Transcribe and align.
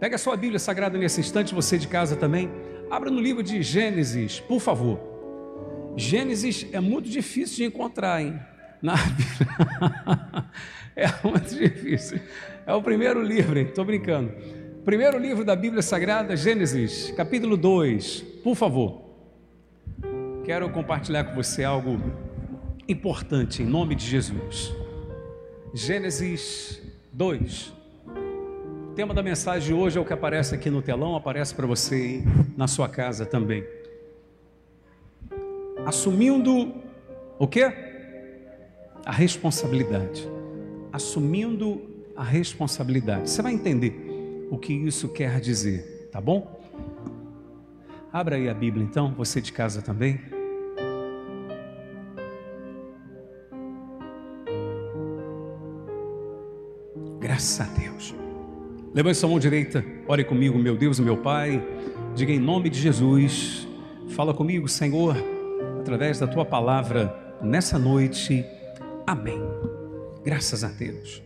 Pega 0.00 0.14
a 0.14 0.18
sua 0.18 0.36
Bíblia 0.36 0.60
Sagrada 0.60 0.96
nesse 0.96 1.20
instante, 1.20 1.54
você 1.54 1.76
de 1.76 1.88
casa 1.88 2.14
também. 2.14 2.50
Abra 2.88 3.10
no 3.10 3.20
livro 3.20 3.42
de 3.42 3.62
Gênesis, 3.62 4.38
por 4.38 4.60
favor. 4.60 5.00
Gênesis 5.96 6.66
é 6.72 6.78
muito 6.78 7.08
difícil 7.08 7.56
de 7.56 7.64
encontrar, 7.64 8.22
hein? 8.22 8.38
Na 8.80 8.94
Bíblia. 9.16 10.50
é 10.94 11.08
muito 11.24 11.52
difícil. 11.54 12.20
É 12.64 12.72
o 12.72 12.80
primeiro 12.80 13.20
livro, 13.20 13.58
hein? 13.58 13.66
Estou 13.66 13.84
brincando. 13.84 14.32
Primeiro 14.84 15.18
livro 15.18 15.44
da 15.44 15.56
Bíblia 15.56 15.82
Sagrada, 15.82 16.36
Gênesis, 16.36 17.12
capítulo 17.16 17.56
2, 17.56 18.20
por 18.44 18.54
favor. 18.54 19.02
Quero 20.44 20.70
compartilhar 20.70 21.24
com 21.24 21.34
você 21.34 21.64
algo 21.64 22.00
importante 22.88 23.62
em 23.62 23.66
nome 23.66 23.96
de 23.96 24.06
Jesus. 24.06 24.72
Gênesis 25.74 26.80
2. 27.12 27.77
Tema 28.98 29.14
da 29.14 29.22
mensagem 29.22 29.68
de 29.68 29.72
hoje 29.72 29.96
é 29.96 30.00
o 30.00 30.04
que 30.04 30.12
aparece 30.12 30.56
aqui 30.56 30.68
no 30.68 30.82
telão, 30.82 31.14
aparece 31.14 31.54
para 31.54 31.64
você 31.68 32.20
na 32.56 32.66
sua 32.66 32.88
casa 32.88 33.24
também. 33.24 33.64
Assumindo 35.86 36.74
o 37.38 37.46
que? 37.46 37.62
A 39.04 39.12
responsabilidade. 39.12 40.28
Assumindo 40.92 41.80
a 42.16 42.24
responsabilidade. 42.24 43.30
Você 43.30 43.40
vai 43.40 43.52
entender 43.52 44.48
o 44.50 44.58
que 44.58 44.72
isso 44.72 45.08
quer 45.10 45.38
dizer, 45.38 46.08
tá 46.10 46.20
bom? 46.20 46.60
Abra 48.12 48.34
aí 48.34 48.48
a 48.48 48.54
Bíblia 48.54 48.84
então, 48.84 49.14
você 49.14 49.40
de 49.40 49.52
casa 49.52 49.80
também. 49.80 50.20
Graças 57.20 57.60
a 57.60 57.64
Deus. 57.78 57.87
Levante 58.98 59.18
sua 59.18 59.28
mão 59.28 59.38
direita, 59.38 59.84
ore 60.08 60.24
comigo, 60.24 60.58
meu 60.58 60.76
Deus 60.76 60.98
e 60.98 61.02
meu 61.02 61.16
Pai. 61.16 61.64
Diga 62.16 62.32
em 62.32 62.38
nome 62.40 62.68
de 62.68 62.80
Jesus. 62.80 63.64
Fala 64.08 64.34
comigo, 64.34 64.66
Senhor, 64.66 65.16
através 65.78 66.18
da 66.18 66.26
tua 66.26 66.44
palavra 66.44 67.16
nessa 67.40 67.78
noite. 67.78 68.44
Amém. 69.06 69.38
Graças 70.24 70.64
a 70.64 70.68
Deus. 70.70 71.22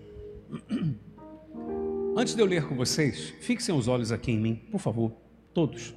Antes 2.14 2.34
de 2.34 2.42
eu 2.42 2.46
ler 2.46 2.68
com 2.68 2.76
vocês, 2.76 3.32
fixem 3.40 3.74
os 3.74 3.88
olhos 3.88 4.12
aqui 4.12 4.32
em 4.32 4.38
mim, 4.38 4.54
por 4.70 4.78
favor, 4.78 5.10
todos. 5.54 5.94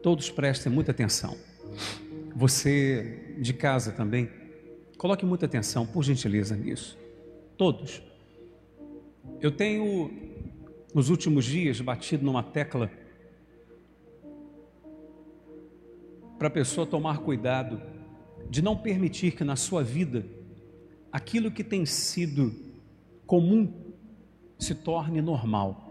Todos 0.00 0.30
prestem 0.30 0.70
muita 0.70 0.92
atenção. 0.92 1.36
Você 2.36 3.34
de 3.40 3.52
casa 3.52 3.90
também, 3.90 4.30
coloque 4.96 5.26
muita 5.26 5.46
atenção, 5.46 5.84
por 5.84 6.04
gentileza, 6.04 6.54
nisso. 6.54 6.96
Todos. 7.56 8.07
Eu 9.40 9.50
tenho, 9.50 10.10
nos 10.94 11.10
últimos 11.10 11.44
dias, 11.44 11.80
batido 11.80 12.24
numa 12.24 12.42
tecla 12.42 12.90
para 16.38 16.48
a 16.48 16.50
pessoa 16.50 16.86
tomar 16.86 17.18
cuidado 17.18 17.80
de 18.48 18.62
não 18.62 18.76
permitir 18.76 19.32
que 19.32 19.44
na 19.44 19.56
sua 19.56 19.82
vida 19.82 20.24
aquilo 21.12 21.50
que 21.50 21.64
tem 21.64 21.84
sido 21.84 22.54
comum 23.26 23.94
se 24.58 24.74
torne 24.74 25.20
normal. 25.20 25.84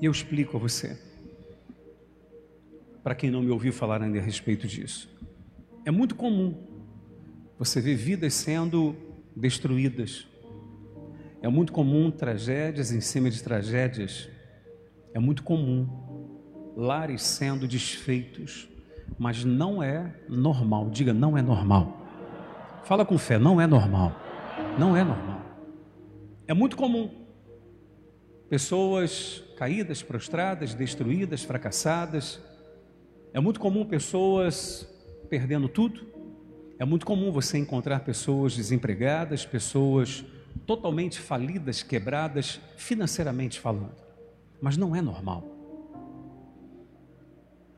E 0.00 0.06
eu 0.06 0.12
explico 0.12 0.56
a 0.56 0.60
você, 0.60 0.98
para 3.02 3.14
quem 3.14 3.30
não 3.30 3.42
me 3.42 3.50
ouviu 3.50 3.72
falar 3.72 4.02
ainda 4.02 4.18
a 4.18 4.22
respeito 4.22 4.66
disso. 4.66 5.08
É 5.84 5.90
muito 5.90 6.14
comum 6.14 6.54
você 7.58 7.80
ver 7.80 7.96
vidas 7.96 8.34
sendo 8.34 8.96
destruídas, 9.34 10.26
é 11.42 11.48
muito 11.48 11.72
comum 11.72 12.10
tragédias 12.10 12.92
em 12.92 13.00
cima 13.00 13.30
de 13.30 13.42
tragédias. 13.42 14.28
É 15.14 15.18
muito 15.18 15.42
comum 15.42 15.88
lares 16.76 17.22
sendo 17.22 17.66
desfeitos, 17.66 18.68
mas 19.18 19.42
não 19.44 19.82
é 19.82 20.14
normal. 20.28 20.90
Diga, 20.90 21.14
não 21.14 21.38
é 21.38 21.42
normal. 21.42 21.96
Fala 22.84 23.06
com 23.06 23.16
fé, 23.16 23.38
não 23.38 23.60
é 23.60 23.66
normal. 23.66 24.14
Não 24.78 24.94
é 24.94 25.02
normal. 25.02 25.40
É 26.46 26.52
muito 26.52 26.76
comum 26.76 27.10
pessoas 28.48 29.42
caídas, 29.56 30.02
prostradas, 30.02 30.74
destruídas, 30.74 31.42
fracassadas. 31.42 32.40
É 33.32 33.40
muito 33.40 33.58
comum 33.60 33.86
pessoas 33.86 34.86
perdendo 35.30 35.68
tudo. 35.68 36.04
É 36.78 36.84
muito 36.84 37.06
comum 37.06 37.32
você 37.32 37.56
encontrar 37.56 38.00
pessoas 38.00 38.54
desempregadas, 38.54 39.46
pessoas 39.46 40.24
totalmente 40.66 41.18
falidas, 41.18 41.82
quebradas, 41.82 42.60
financeiramente 42.76 43.58
falando. 43.58 43.94
Mas 44.60 44.76
não 44.76 44.94
é 44.94 45.02
normal. 45.02 45.44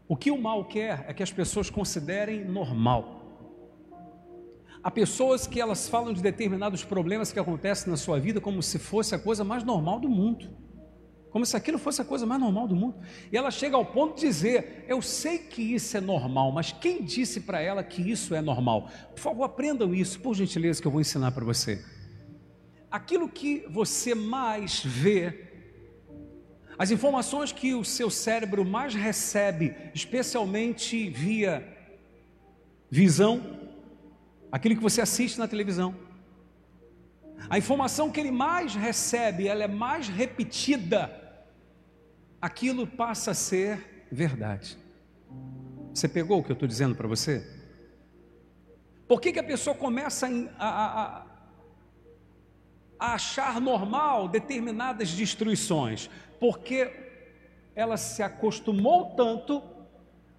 O 0.09 0.17
que 0.17 0.31
o 0.31 0.41
mal 0.41 0.65
quer 0.65 1.05
é 1.09 1.15
que 1.15 1.23
as 1.23 1.33
pessoas 1.33 1.71
considerem 1.71 2.45
normal. 2.45 3.21
Há 4.83 4.91
pessoas 4.91 5.47
que 5.47 5.61
elas 5.61 5.89
falam 5.89 6.13
de 6.13 6.21
determinados 6.21 6.85
problemas 6.85 7.33
que 7.33 7.39
acontecem 7.39 7.91
na 7.91 7.97
sua 7.97 8.19
vida 8.19 8.41
como 8.41 8.63
se 8.63 8.79
fosse 8.79 9.15
a 9.15 9.19
coisa 9.19 9.45
mais 9.45 9.63
normal 9.63 10.01
do 10.01 10.09
mundo. 10.09 10.51
Como 11.31 11.47
se 11.47 11.57
aquilo 11.57 11.79
fosse 11.79 12.03
a 12.03 12.05
coisa 12.05 12.27
mais 12.27 12.41
normal 12.41 12.69
do 12.69 12.77
mundo. 12.77 12.97
E 13.33 13.37
ela 13.39 13.51
chega 13.51 13.75
ao 13.75 13.87
ponto 13.87 14.17
de 14.17 14.27
dizer: 14.27 14.85
Eu 14.87 15.01
sei 15.01 15.39
que 15.39 15.63
isso 15.63 15.97
é 15.97 16.01
normal, 16.01 16.53
mas 16.53 16.73
quem 16.73 17.03
disse 17.03 17.41
para 17.41 17.59
ela 17.63 17.83
que 17.83 18.03
isso 18.03 18.35
é 18.35 18.43
normal? 18.43 18.91
Por 19.15 19.21
favor, 19.21 19.45
aprendam 19.45 19.95
isso, 19.95 20.21
por 20.21 20.35
gentileza, 20.35 20.83
que 20.83 20.87
eu 20.87 20.93
vou 20.93 21.01
ensinar 21.01 21.33
para 21.33 21.45
você 21.45 21.83
aquilo 22.93 23.27
que 23.27 23.65
você 23.71 24.15
mais 24.15 24.85
vê, 24.85 25.49
as 26.79 26.91
informações 26.91 27.51
que 27.51 27.75
o 27.75 27.85
seu 27.85 28.11
cérebro 28.11 28.65
mais 28.67 28.95
recebe, 28.95 29.75
especialmente 29.95 31.09
via 31.09 31.67
visão, 32.91 33.61
aquilo 34.51 34.77
que 34.77 34.83
você 34.83 35.01
assiste 35.01 35.39
na 35.39 35.49
televisão. 35.49 35.97
A 37.49 37.57
informação 37.57 38.11
que 38.11 38.21
ele 38.21 38.31
mais 38.31 38.75
recebe, 38.75 39.49
ela 39.49 39.65
é 39.65 39.69
mais 39.69 40.09
repetida, 40.09 41.11
aquilo 42.41 42.87
passa 42.87 43.31
a 43.31 43.35
ser 43.35 44.07
verdade. 44.13 44.77
Você 45.95 46.07
pegou 46.07 46.41
o 46.41 46.45
que 46.45 46.53
eu 46.53 46.55
estou 46.55 46.69
dizendo 46.69 46.95
para 46.95 47.09
você? 47.09 47.47
Por 49.09 49.21
que, 49.21 49.33
que 49.33 49.39
a 49.39 49.45
pessoa 49.45 49.75
começa 49.75 50.27
a, 50.59 50.69
a, 50.69 51.07
a 51.19 51.32
achar 53.11 53.61
normal 53.61 54.29
determinadas 54.29 55.11
destruições, 55.13 56.09
porque 56.39 56.91
ela 57.75 57.97
se 57.97 58.23
acostumou 58.23 59.17
tanto 59.17 59.63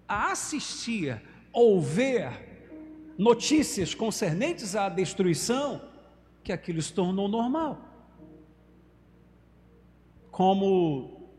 a 0.08 0.32
assistir 0.32 1.20
ou 1.52 1.80
ver 1.80 2.30
notícias 3.18 3.94
concernentes 3.94 4.74
à 4.74 4.88
destruição, 4.88 5.80
que 6.42 6.52
aquilo 6.52 6.80
se 6.80 6.92
tornou 6.92 7.28
normal. 7.28 7.80
Como 10.30 11.30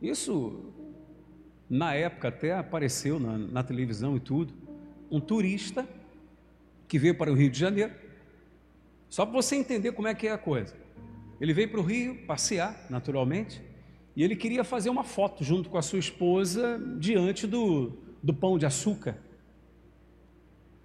isso, 0.00 0.72
na 1.68 1.94
época 1.94 2.28
até 2.28 2.54
apareceu 2.54 3.18
na, 3.18 3.36
na 3.36 3.62
televisão 3.62 4.16
e 4.16 4.20
tudo, 4.20 4.54
um 5.10 5.20
turista 5.20 5.88
que 6.86 6.98
veio 6.98 7.16
para 7.16 7.30
o 7.30 7.34
Rio 7.34 7.50
de 7.50 7.58
Janeiro 7.58 7.92
só 9.10 9.26
para 9.26 9.34
você 9.34 9.56
entender 9.56 9.92
como 9.92 10.08
é 10.08 10.14
que 10.14 10.28
é 10.28 10.32
a 10.32 10.38
coisa. 10.38 10.74
Ele 11.40 11.52
veio 11.52 11.68
para 11.68 11.80
o 11.80 11.82
Rio 11.82 12.24
passear, 12.26 12.86
naturalmente, 12.88 13.60
e 14.14 14.22
ele 14.22 14.36
queria 14.36 14.62
fazer 14.62 14.88
uma 14.88 15.02
foto 15.02 15.42
junto 15.42 15.68
com 15.68 15.76
a 15.76 15.82
sua 15.82 15.98
esposa 15.98 16.78
diante 16.98 17.46
do, 17.46 17.98
do 18.22 18.32
pão 18.32 18.56
de 18.56 18.66
açúcar. 18.66 19.18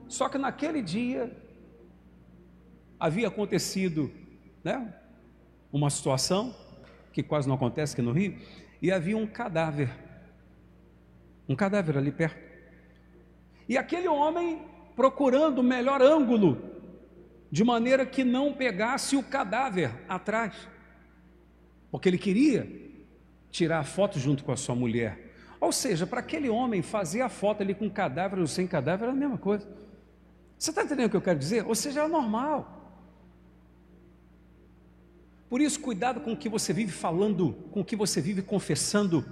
Só 0.08 0.28
que 0.28 0.38
naquele 0.38 0.82
dia 0.82 1.32
havia 3.00 3.28
acontecido 3.28 4.12
né, 4.64 4.94
uma 5.72 5.90
situação 5.90 6.56
que 7.14 7.22
quase 7.22 7.48
não 7.48 7.56
acontece 7.56 7.94
aqui 7.94 8.02
no 8.02 8.12
Rio, 8.12 8.38
e 8.82 8.92
havia 8.92 9.16
um 9.16 9.26
cadáver, 9.26 9.90
um 11.48 11.56
cadáver 11.56 11.98
ali 11.98 12.12
perto. 12.12 12.44
E 13.70 13.78
aquele 13.78 14.08
homem, 14.08 14.64
procurando 14.96 15.60
o 15.60 15.64
melhor 15.64 16.02
ângulo 16.02 16.75
de 17.56 17.64
maneira 17.64 18.06
que 18.06 18.22
não 18.22 18.52
pegasse 18.52 19.16
o 19.16 19.24
cadáver 19.24 19.90
atrás, 20.10 20.54
porque 21.90 22.10
ele 22.10 22.18
queria 22.18 22.70
tirar 23.50 23.80
a 23.80 23.84
foto 23.86 24.20
junto 24.20 24.44
com 24.44 24.52
a 24.52 24.58
sua 24.58 24.76
mulher. 24.76 25.34
Ou 25.62 25.72
seja, 25.72 26.06
para 26.06 26.20
aquele 26.20 26.50
homem 26.50 26.82
fazer 26.82 27.22
a 27.22 27.30
foto 27.30 27.62
ali 27.64 27.74
com 27.74 27.90
cadáver 27.90 28.40
ou 28.40 28.46
sem 28.46 28.68
cadáver 28.68 29.06
era 29.06 29.14
a 29.14 29.16
mesma 29.16 29.38
coisa. 29.38 29.66
Você 30.60 30.72
está 30.72 30.84
entendendo 30.84 31.06
o 31.06 31.10
que 31.12 31.16
eu 31.16 31.22
quero 31.22 31.40
dizer? 31.40 31.66
Ou 31.66 31.74
seja, 31.74 32.02
é 32.02 32.08
normal. 32.10 33.00
Por 35.50 35.62
isso, 35.62 35.80
cuidado 35.80 36.20
com 36.20 36.34
o 36.34 36.38
que 36.38 36.50
você 36.50 36.74
vive 36.74 36.92
falando, 36.92 37.54
com 37.72 37.80
o 37.80 37.86
que 37.86 37.96
você 37.96 38.20
vive 38.20 38.42
confessando, 38.42 39.24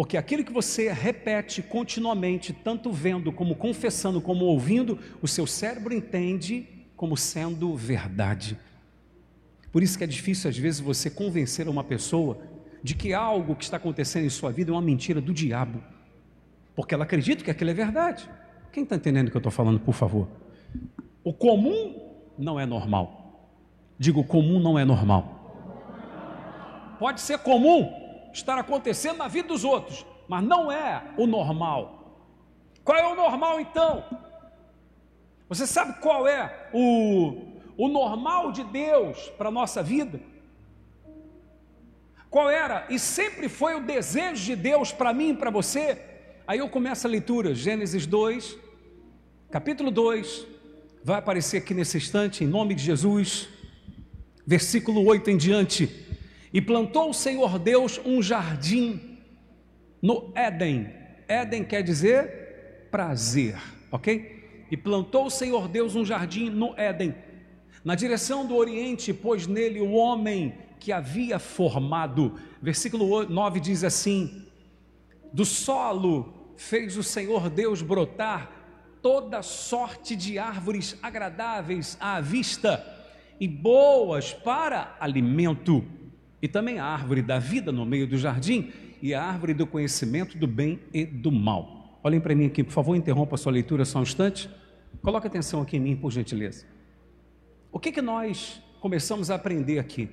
porque 0.00 0.16
aquilo 0.16 0.42
que 0.42 0.50
você 0.50 0.90
repete 0.90 1.60
continuamente, 1.60 2.54
tanto 2.54 2.90
vendo 2.90 3.30
como 3.30 3.54
confessando, 3.54 4.18
como 4.18 4.46
ouvindo, 4.46 4.98
o 5.20 5.28
seu 5.28 5.46
cérebro 5.46 5.92
entende 5.92 6.66
como 6.96 7.18
sendo 7.18 7.76
verdade. 7.76 8.58
Por 9.70 9.82
isso 9.82 9.98
que 9.98 10.04
é 10.04 10.06
difícil 10.06 10.48
às 10.48 10.56
vezes 10.56 10.80
você 10.80 11.10
convencer 11.10 11.68
uma 11.68 11.84
pessoa 11.84 12.38
de 12.82 12.94
que 12.94 13.12
algo 13.12 13.54
que 13.54 13.62
está 13.62 13.76
acontecendo 13.76 14.24
em 14.24 14.30
sua 14.30 14.50
vida 14.50 14.70
é 14.70 14.72
uma 14.72 14.80
mentira 14.80 15.20
do 15.20 15.34
diabo, 15.34 15.84
porque 16.74 16.94
ela 16.94 17.04
acredita 17.04 17.44
que 17.44 17.50
aquilo 17.50 17.68
é 17.68 17.74
verdade. 17.74 18.26
Quem 18.72 18.84
está 18.84 18.96
entendendo 18.96 19.28
o 19.28 19.30
que 19.30 19.36
eu 19.36 19.40
estou 19.40 19.52
falando, 19.52 19.78
por 19.78 19.92
favor? 19.92 20.28
O 21.22 21.34
comum 21.34 22.16
não 22.38 22.58
é 22.58 22.64
normal. 22.64 23.52
Digo, 23.98 24.24
comum 24.24 24.60
não 24.60 24.78
é 24.78 24.84
normal. 24.86 26.96
Pode 26.98 27.20
ser 27.20 27.36
comum 27.40 27.99
estar 28.32 28.58
acontecendo 28.58 29.18
na 29.18 29.28
vida 29.28 29.48
dos 29.48 29.64
outros, 29.64 30.06
mas 30.28 30.42
não 30.42 30.70
é 30.70 31.12
o 31.16 31.26
normal. 31.26 32.00
Qual 32.84 32.96
é 32.96 33.06
o 33.06 33.14
normal 33.14 33.60
então? 33.60 34.04
Você 35.48 35.66
sabe 35.66 36.00
qual 36.00 36.28
é 36.28 36.68
o, 36.72 37.34
o 37.76 37.88
normal 37.88 38.52
de 38.52 38.62
Deus 38.64 39.28
para 39.36 39.48
a 39.48 39.52
nossa 39.52 39.82
vida? 39.82 40.20
Qual 42.30 42.48
era 42.48 42.86
e 42.88 42.98
sempre 42.98 43.48
foi 43.48 43.74
o 43.74 43.84
desejo 43.84 44.44
de 44.44 44.54
Deus 44.54 44.92
para 44.92 45.12
mim 45.12 45.30
e 45.30 45.36
para 45.36 45.50
você? 45.50 46.00
Aí 46.46 46.60
eu 46.60 46.68
começo 46.68 47.06
a 47.06 47.10
leitura, 47.10 47.54
Gênesis 47.54 48.06
2, 48.06 48.56
capítulo 49.50 49.90
2, 49.90 50.46
vai 51.02 51.18
aparecer 51.18 51.58
aqui 51.58 51.74
nesse 51.74 51.96
instante, 51.96 52.44
em 52.44 52.46
nome 52.46 52.74
de 52.74 52.84
Jesus, 52.84 53.48
versículo 54.46 55.04
8 55.04 55.30
em 55.30 55.36
diante. 55.36 56.09
E 56.52 56.60
plantou 56.60 57.10
o 57.10 57.14
Senhor 57.14 57.58
Deus 57.58 58.00
um 58.04 58.22
jardim 58.22 59.18
no 60.02 60.32
Éden. 60.34 60.88
Éden 61.28 61.64
quer 61.64 61.82
dizer 61.82 62.88
prazer, 62.90 63.56
ok? 63.90 64.66
E 64.70 64.76
plantou 64.76 65.26
o 65.26 65.30
Senhor 65.30 65.68
Deus 65.68 65.94
um 65.94 66.04
jardim 66.04 66.50
no 66.50 66.74
Éden, 66.76 67.14
na 67.84 67.94
direção 67.94 68.46
do 68.46 68.56
Oriente, 68.56 69.12
pôs 69.12 69.46
nele 69.46 69.80
o 69.80 69.92
homem 69.92 70.54
que 70.78 70.92
havia 70.92 71.38
formado. 71.38 72.38
Versículo 72.60 73.24
9 73.24 73.60
diz 73.60 73.84
assim: 73.84 74.46
Do 75.32 75.44
solo 75.44 76.52
fez 76.56 76.96
o 76.96 77.02
Senhor 77.02 77.48
Deus 77.48 77.80
brotar 77.80 78.50
toda 79.00 79.42
sorte 79.42 80.14
de 80.14 80.38
árvores 80.38 80.98
agradáveis 81.02 81.96
à 82.00 82.20
vista 82.20 82.84
e 83.40 83.48
boas 83.48 84.34
para 84.34 84.94
alimento 85.00 85.82
e 86.42 86.48
também 86.48 86.78
a 86.78 86.84
árvore 86.84 87.22
da 87.22 87.38
vida 87.38 87.70
no 87.70 87.84
meio 87.84 88.06
do 88.06 88.16
jardim 88.16 88.72
e 89.02 89.14
a 89.14 89.22
árvore 89.22 89.54
do 89.54 89.66
conhecimento 89.66 90.36
do 90.36 90.46
bem 90.46 90.80
e 90.92 91.04
do 91.04 91.30
mal. 91.30 91.98
Olhem 92.02 92.20
para 92.20 92.34
mim 92.34 92.46
aqui, 92.46 92.64
por 92.64 92.72
favor, 92.72 92.96
interrompa 92.96 93.34
a 93.34 93.38
sua 93.38 93.52
leitura 93.52 93.84
só 93.84 93.98
um 93.98 94.02
instante. 94.02 94.48
Coloque 95.02 95.26
atenção 95.26 95.60
aqui 95.60 95.76
em 95.76 95.80
mim, 95.80 95.96
por 95.96 96.10
gentileza. 96.10 96.66
O 97.70 97.78
que, 97.78 97.92
que 97.92 98.02
nós 98.02 98.62
começamos 98.80 99.30
a 99.30 99.34
aprender 99.34 99.78
aqui? 99.78 100.08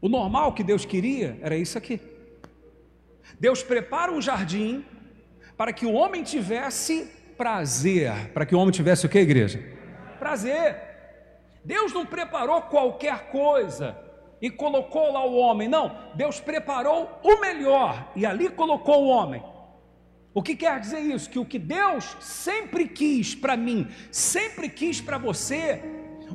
O 0.00 0.08
normal 0.08 0.52
que 0.52 0.62
Deus 0.62 0.84
queria 0.84 1.36
era 1.40 1.56
isso 1.56 1.76
aqui. 1.76 2.00
Deus 3.40 3.62
prepara 3.62 4.12
um 4.12 4.22
jardim 4.22 4.84
para 5.56 5.72
que 5.72 5.84
o 5.84 5.92
homem 5.92 6.22
tivesse 6.22 7.10
prazer. 7.36 8.30
Para 8.32 8.46
que 8.46 8.54
o 8.54 8.58
homem 8.58 8.70
tivesse 8.72 9.06
o 9.06 9.08
que, 9.08 9.18
igreja? 9.18 9.60
Prazer. 10.18 10.76
Deus 11.64 11.92
não 11.92 12.06
preparou 12.06 12.62
qualquer 12.62 13.30
coisa 13.30 14.05
e 14.40 14.50
colocou 14.50 15.12
lá 15.12 15.24
o 15.24 15.36
homem. 15.36 15.68
Não, 15.68 15.96
Deus 16.14 16.40
preparou 16.40 17.20
o 17.22 17.40
melhor 17.40 18.10
e 18.14 18.26
ali 18.26 18.48
colocou 18.48 19.04
o 19.04 19.08
homem. 19.08 19.42
O 20.34 20.42
que 20.42 20.54
quer 20.54 20.78
dizer 20.80 21.00
isso? 21.00 21.30
Que 21.30 21.38
o 21.38 21.46
que 21.46 21.58
Deus 21.58 22.16
sempre 22.20 22.86
quis 22.86 23.34
para 23.34 23.56
mim, 23.56 23.88
sempre 24.10 24.68
quis 24.68 25.00
para 25.00 25.16
você, 25.16 25.82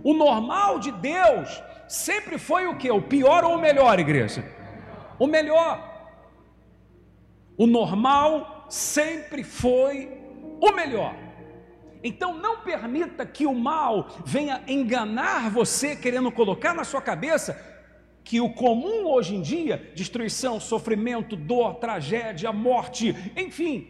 o 0.03 0.13
normal 0.13 0.80
de 0.80 0.92
Deus 0.92 1.62
sempre 1.88 2.38
foi 2.38 2.65
o 2.68 2.77
que? 2.77 2.89
O 2.89 3.01
pior 3.01 3.44
ou 3.44 3.56
o 3.56 3.62
melhor, 3.62 4.00
igreja? 4.00 4.44
O 5.19 5.27
melhor. 5.27 5.89
O 7.57 7.68
normal 7.68 8.65
sempre 8.69 9.44
foi 9.44 10.09
o 10.59 10.71
melhor. 10.71 11.13
Então 12.03 12.33
não 12.33 12.62
permita 12.62 13.24
que 13.24 13.45
o 13.45 13.53
mal 13.53 14.07
venha 14.25 14.63
enganar 14.68 15.51
você, 15.51 15.95
querendo 15.95 16.31
colocar 16.31 16.74
na 16.74 16.83
sua 16.83 17.01
cabeça 17.01 17.70
que 18.23 18.39
o 18.39 18.53
comum 18.53 19.07
hoje 19.07 19.35
em 19.35 19.41
dia, 19.41 19.91
destruição, 19.95 20.59
sofrimento, 20.59 21.35
dor, 21.35 21.75
tragédia, 21.75 22.51
morte, 22.51 23.15
enfim, 23.35 23.88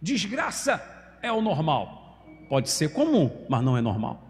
desgraça, 0.00 0.82
é 1.22 1.32
o 1.32 1.40
normal. 1.40 2.18
Pode 2.48 2.70
ser 2.70 2.92
comum, 2.92 3.46
mas 3.48 3.62
não 3.62 3.76
é 3.76 3.80
normal. 3.80 4.22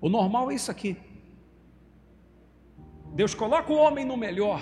O 0.00 0.08
normal 0.08 0.50
é 0.50 0.54
isso 0.54 0.70
aqui. 0.70 0.96
Deus 3.14 3.34
coloca 3.34 3.72
o 3.72 3.76
homem 3.76 4.04
no 4.04 4.16
melhor. 4.16 4.60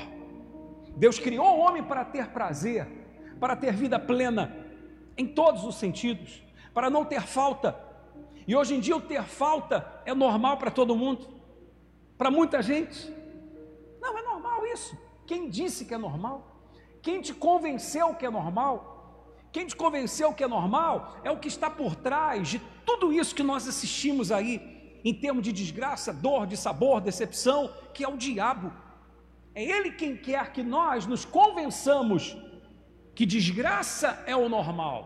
Deus 0.96 1.18
criou 1.18 1.58
o 1.58 1.60
homem 1.60 1.82
para 1.82 2.04
ter 2.04 2.28
prazer, 2.28 2.86
para 3.40 3.56
ter 3.56 3.72
vida 3.72 3.98
plena, 3.98 4.54
em 5.16 5.26
todos 5.26 5.64
os 5.64 5.76
sentidos, 5.76 6.42
para 6.72 6.88
não 6.88 7.04
ter 7.04 7.22
falta. 7.22 7.76
E 8.46 8.54
hoje 8.54 8.74
em 8.74 8.80
dia 8.80 8.96
o 8.96 9.00
ter 9.00 9.24
falta 9.24 10.02
é 10.04 10.14
normal 10.14 10.56
para 10.56 10.70
todo 10.70 10.94
mundo, 10.94 11.26
para 12.16 12.30
muita 12.30 12.62
gente. 12.62 13.12
Isso. 14.74 14.98
Quem 15.26 15.48
disse 15.48 15.84
que 15.84 15.94
é 15.94 15.98
normal? 15.98 16.36
Quem 17.00 17.20
te 17.20 17.32
convenceu 17.32 18.14
que 18.14 18.26
é 18.26 18.30
normal? 18.30 18.76
Quem 19.52 19.66
te 19.66 19.76
convenceu 19.76 20.32
que 20.34 20.42
é 20.42 20.48
normal 20.48 21.16
é 21.22 21.30
o 21.30 21.38
que 21.38 21.48
está 21.48 21.70
por 21.70 21.94
trás 21.94 22.48
de 22.48 22.58
tudo 22.84 23.12
isso 23.12 23.34
que 23.34 23.42
nós 23.42 23.68
assistimos 23.68 24.32
aí, 24.32 25.00
em 25.04 25.14
termos 25.14 25.42
de 25.44 25.52
desgraça, 25.52 26.12
dor, 26.12 26.46
de 26.46 26.56
sabor, 26.56 27.00
decepção, 27.00 27.70
que 27.94 28.02
é 28.04 28.08
o 28.08 28.16
diabo. 28.16 28.72
É 29.54 29.62
ele 29.62 29.92
quem 29.92 30.16
quer 30.16 30.52
que 30.52 30.62
nós 30.62 31.06
nos 31.06 31.24
convençamos 31.24 32.36
que 33.14 33.24
desgraça 33.24 34.24
é 34.26 34.34
o 34.34 34.48
normal, 34.48 35.00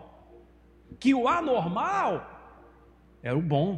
que 0.98 1.14
o 1.14 1.28
anormal 1.28 2.12
é 3.22 3.34
o 3.34 3.42
bom. 3.42 3.70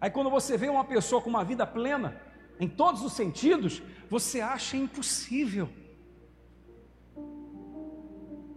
Aí 0.00 0.10
quando 0.10 0.30
você 0.30 0.56
vê 0.56 0.68
uma 0.70 0.84
pessoa 0.84 1.20
com 1.20 1.28
uma 1.28 1.44
vida 1.44 1.66
plena, 1.66 2.18
em 2.62 2.68
todos 2.68 3.02
os 3.02 3.14
sentidos, 3.14 3.82
você 4.08 4.40
acha 4.40 4.76
impossível. 4.76 5.68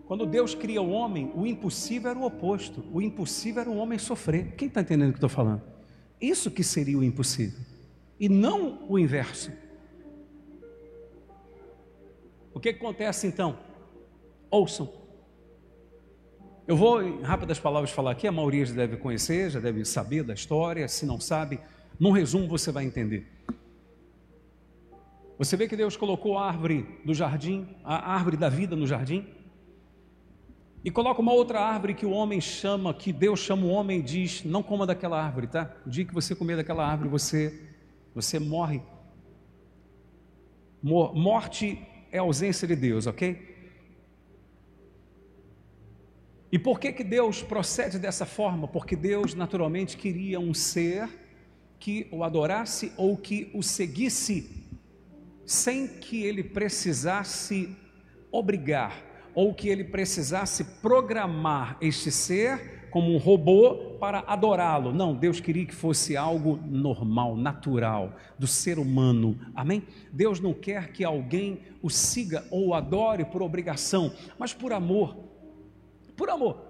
Quando 0.06 0.28
Deus 0.28 0.54
cria 0.54 0.80
o 0.80 0.92
homem, 0.92 1.32
o 1.34 1.48
impossível 1.48 2.12
era 2.12 2.20
o 2.20 2.24
oposto. 2.24 2.86
O 2.94 3.02
impossível 3.02 3.62
era 3.62 3.70
o 3.72 3.78
homem 3.78 3.98
sofrer. 3.98 4.54
Quem 4.56 4.68
está 4.68 4.82
entendendo 4.82 5.10
o 5.10 5.14
que 5.14 5.18
estou 5.18 5.30
falando? 5.30 5.64
Isso 6.22 6.52
que 6.52 6.64
seria 6.64 6.96
o 7.00 7.04
impossível. 7.04 7.60
E 8.20 8.30
não 8.30 8.86
o 8.88 9.00
inverso. 9.00 9.52
O 12.54 12.60
que, 12.60 12.70
acontece 12.70 13.26
então? 13.26 13.58
Ouçam. 14.52 14.94
Eu 16.68 16.78
vou, 16.78 17.02
em 17.02 17.24
rápidas 17.24 17.60
palavras, 17.60 17.90
falar 17.90 18.12
aqui. 18.12 18.28
A 18.28 18.32
maioria 18.32 18.68
já 18.68 18.76
deve 18.76 18.98
conhecer, 18.98 19.50
já 19.50 19.60
deve 19.60 19.84
saber 19.84 20.22
da 20.22 20.36
história. 20.36 20.88
Se 20.88 21.08
não 21.08 21.20
sabe, 21.20 21.60
num 22.00 22.12
resumo 22.12 22.48
você 22.48 22.72
vai 22.72 22.86
entender. 22.86 23.28
Você 25.38 25.58
vê 25.58 25.68
que 25.68 25.76
Deus 25.76 25.98
colocou 25.98 26.38
a 26.38 26.48
árvore 26.48 26.86
do 27.04 27.14
jardim, 27.14 27.68
a 27.84 28.14
árvore 28.14 28.38
da 28.38 28.48
vida 28.48 28.76
no 28.76 28.88
jardim, 28.88 29.28
e 30.84 30.92
coloca 30.92 31.20
uma 31.20 31.34
outra 31.34 31.60
árvore 31.60 31.94
que 31.94 32.06
o 32.06 32.12
homem 32.12 32.40
chama, 32.40 32.94
que 32.94 33.12
Deus 33.12 33.40
chama 33.40 33.66
o 33.66 33.70
homem 33.70 34.00
e 34.00 34.04
diz: 34.04 34.44
não 34.44 34.62
coma 34.62 34.86
daquela 34.86 35.22
árvore, 35.22 35.48
tá? 35.48 35.76
O 35.86 35.90
dia 35.90 36.06
que 36.06 36.14
você 36.14 36.36
comer 36.36 36.56
daquela 36.56 36.88
árvore, 36.88 37.10
você, 37.10 37.60
você 38.14 38.40
morre. 38.40 38.82
Morte 40.82 41.82
é 42.12 42.20
ausência 42.20 42.68
de 42.68 42.76
Deus, 42.76 43.08
ok? 43.08 43.56
E 46.52 46.60
por 46.60 46.80
que, 46.80 46.94
que 46.94 47.04
Deus 47.04 47.42
procede 47.42 47.98
dessa 47.98 48.26
forma? 48.26 48.68
Porque 48.68 48.96
Deus 48.96 49.34
naturalmente 49.34 49.98
queria 49.98 50.40
um 50.40 50.54
ser 50.54 51.10
que 51.80 52.08
o 52.12 52.24
adorasse 52.24 52.94
ou 52.96 53.18
que 53.18 53.52
o 53.54 53.64
seguisse 53.64 54.65
sem 55.46 55.88
que 55.88 56.24
ele 56.24 56.44
precisasse 56.44 57.76
obrigar 58.32 59.04
ou 59.34 59.54
que 59.54 59.68
ele 59.68 59.84
precisasse 59.84 60.64
programar 60.82 61.78
este 61.82 62.10
ser 62.10 62.88
como 62.90 63.14
um 63.14 63.18
robô 63.18 63.98
para 64.00 64.20
adorá-lo. 64.20 64.94
Não, 64.94 65.14
Deus 65.14 65.42
queria 65.42 65.66
que 65.66 65.76
fosse 65.76 66.16
algo 66.16 66.58
normal, 66.66 67.36
natural, 67.36 68.16
do 68.40 68.48
ser 68.48 68.80
humano. 68.80 69.38
Amém? 69.54 69.84
Deus 70.14 70.40
não 70.40 70.54
quer 70.54 70.94
que 70.94 71.04
alguém 71.04 71.60
o 71.82 71.90
siga 71.90 72.46
ou 72.50 72.68
o 72.68 72.74
adore 72.74 73.26
por 73.26 73.42
obrigação, 73.42 74.14
mas 74.40 74.54
por 74.54 74.72
amor. 74.72 75.18
Por 76.16 76.30
amor. 76.30 76.66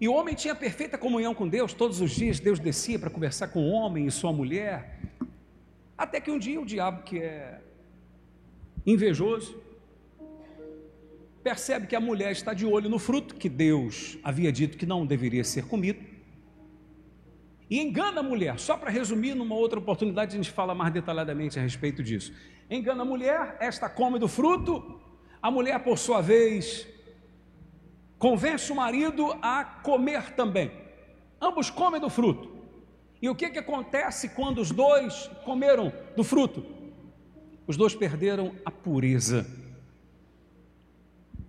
E 0.00 0.08
o 0.08 0.14
homem 0.14 0.34
tinha 0.34 0.54
perfeita 0.54 0.96
comunhão 0.96 1.34
com 1.34 1.46
Deus, 1.46 1.74
todos 1.74 2.00
os 2.00 2.12
dias 2.12 2.40
Deus 2.40 2.58
descia 2.58 2.98
para 2.98 3.10
conversar 3.10 3.48
com 3.48 3.68
o 3.68 3.70
homem 3.70 4.06
e 4.06 4.10
sua 4.10 4.32
mulher, 4.32 4.99
até 6.00 6.18
que 6.18 6.30
um 6.30 6.38
dia 6.38 6.58
o 6.58 6.64
diabo, 6.64 7.02
que 7.02 7.18
é 7.18 7.60
invejoso, 8.86 9.62
percebe 11.42 11.86
que 11.86 11.94
a 11.94 12.00
mulher 12.00 12.32
está 12.32 12.54
de 12.54 12.64
olho 12.64 12.88
no 12.88 12.98
fruto 12.98 13.34
que 13.34 13.50
Deus 13.50 14.16
havia 14.24 14.50
dito 14.50 14.78
que 14.78 14.86
não 14.86 15.04
deveria 15.04 15.44
ser 15.44 15.66
comido. 15.66 16.00
e 17.68 17.78
engana 17.78 18.20
a 18.20 18.22
mulher. 18.22 18.58
Só 18.58 18.78
para 18.78 18.90
resumir, 18.90 19.34
numa 19.34 19.54
outra 19.54 19.78
oportunidade 19.78 20.32
a 20.32 20.36
gente 20.36 20.50
fala 20.50 20.74
mais 20.74 20.90
detalhadamente 20.90 21.58
a 21.58 21.62
respeito 21.62 22.02
disso. 22.02 22.32
Engana 22.70 23.02
a 23.02 23.04
mulher, 23.04 23.58
esta 23.60 23.86
come 23.86 24.18
do 24.18 24.26
fruto, 24.26 24.98
a 25.42 25.50
mulher, 25.50 25.78
por 25.84 25.98
sua 25.98 26.22
vez, 26.22 26.88
convence 28.18 28.72
o 28.72 28.74
marido 28.74 29.36
a 29.42 29.64
comer 29.64 30.32
também. 30.32 30.70
Ambos 31.40 31.68
comem 31.68 32.00
do 32.00 32.08
fruto. 32.08 32.59
E 33.22 33.28
o 33.28 33.34
que, 33.34 33.50
que 33.50 33.58
acontece 33.58 34.30
quando 34.30 34.60
os 34.60 34.70
dois 34.70 35.30
comeram 35.44 35.92
do 36.16 36.24
fruto? 36.24 36.64
Os 37.66 37.76
dois 37.76 37.94
perderam 37.94 38.54
a 38.64 38.70
pureza. 38.70 39.46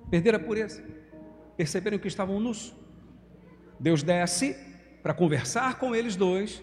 Perderam 0.10 0.38
a 0.38 0.42
pureza. 0.42 0.84
Perceberam 1.56 1.98
que 1.98 2.08
estavam 2.08 2.40
nus. 2.40 2.74
Deus 3.80 4.04
desce 4.04 4.56
para 5.02 5.14
conversar 5.14 5.80
com 5.80 5.96
eles 5.96 6.16
dois. 6.16 6.62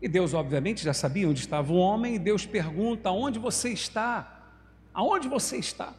E 0.00 0.08
Deus, 0.08 0.34
obviamente, 0.34 0.82
já 0.82 0.94
sabia 0.94 1.28
onde 1.28 1.40
estava 1.40 1.72
o 1.72 1.76
homem. 1.76 2.14
E 2.14 2.18
Deus 2.18 2.46
pergunta: 2.46 3.10
Onde 3.10 3.38
você 3.38 3.70
está? 3.70 4.56
Aonde 4.94 5.28
você 5.28 5.56
está? 5.56 5.94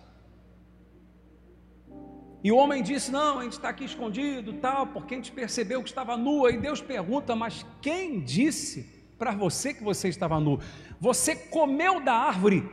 E 2.44 2.52
o 2.52 2.58
homem 2.58 2.84
disse: 2.84 3.10
Não, 3.10 3.40
a 3.40 3.44
gente 3.44 3.54
está 3.54 3.70
aqui 3.70 3.86
escondido, 3.86 4.54
tal, 4.54 4.88
porque 4.88 5.14
a 5.14 5.18
gente 5.18 5.32
percebeu 5.32 5.82
que 5.82 5.90
estava 5.90 6.18
nua. 6.18 6.52
E 6.52 6.58
Deus 6.58 6.82
pergunta: 6.82 7.36
Mas 7.36 7.66
quem 7.82 8.20
disse 8.20 8.86
para 9.18 9.32
você 9.32 9.74
que 9.74 9.84
você 9.84 10.10
estava 10.10 10.40
nu? 10.40 10.60
Você 11.00 11.36
comeu 11.36 12.02
da 12.02 12.14
árvore 12.14 12.70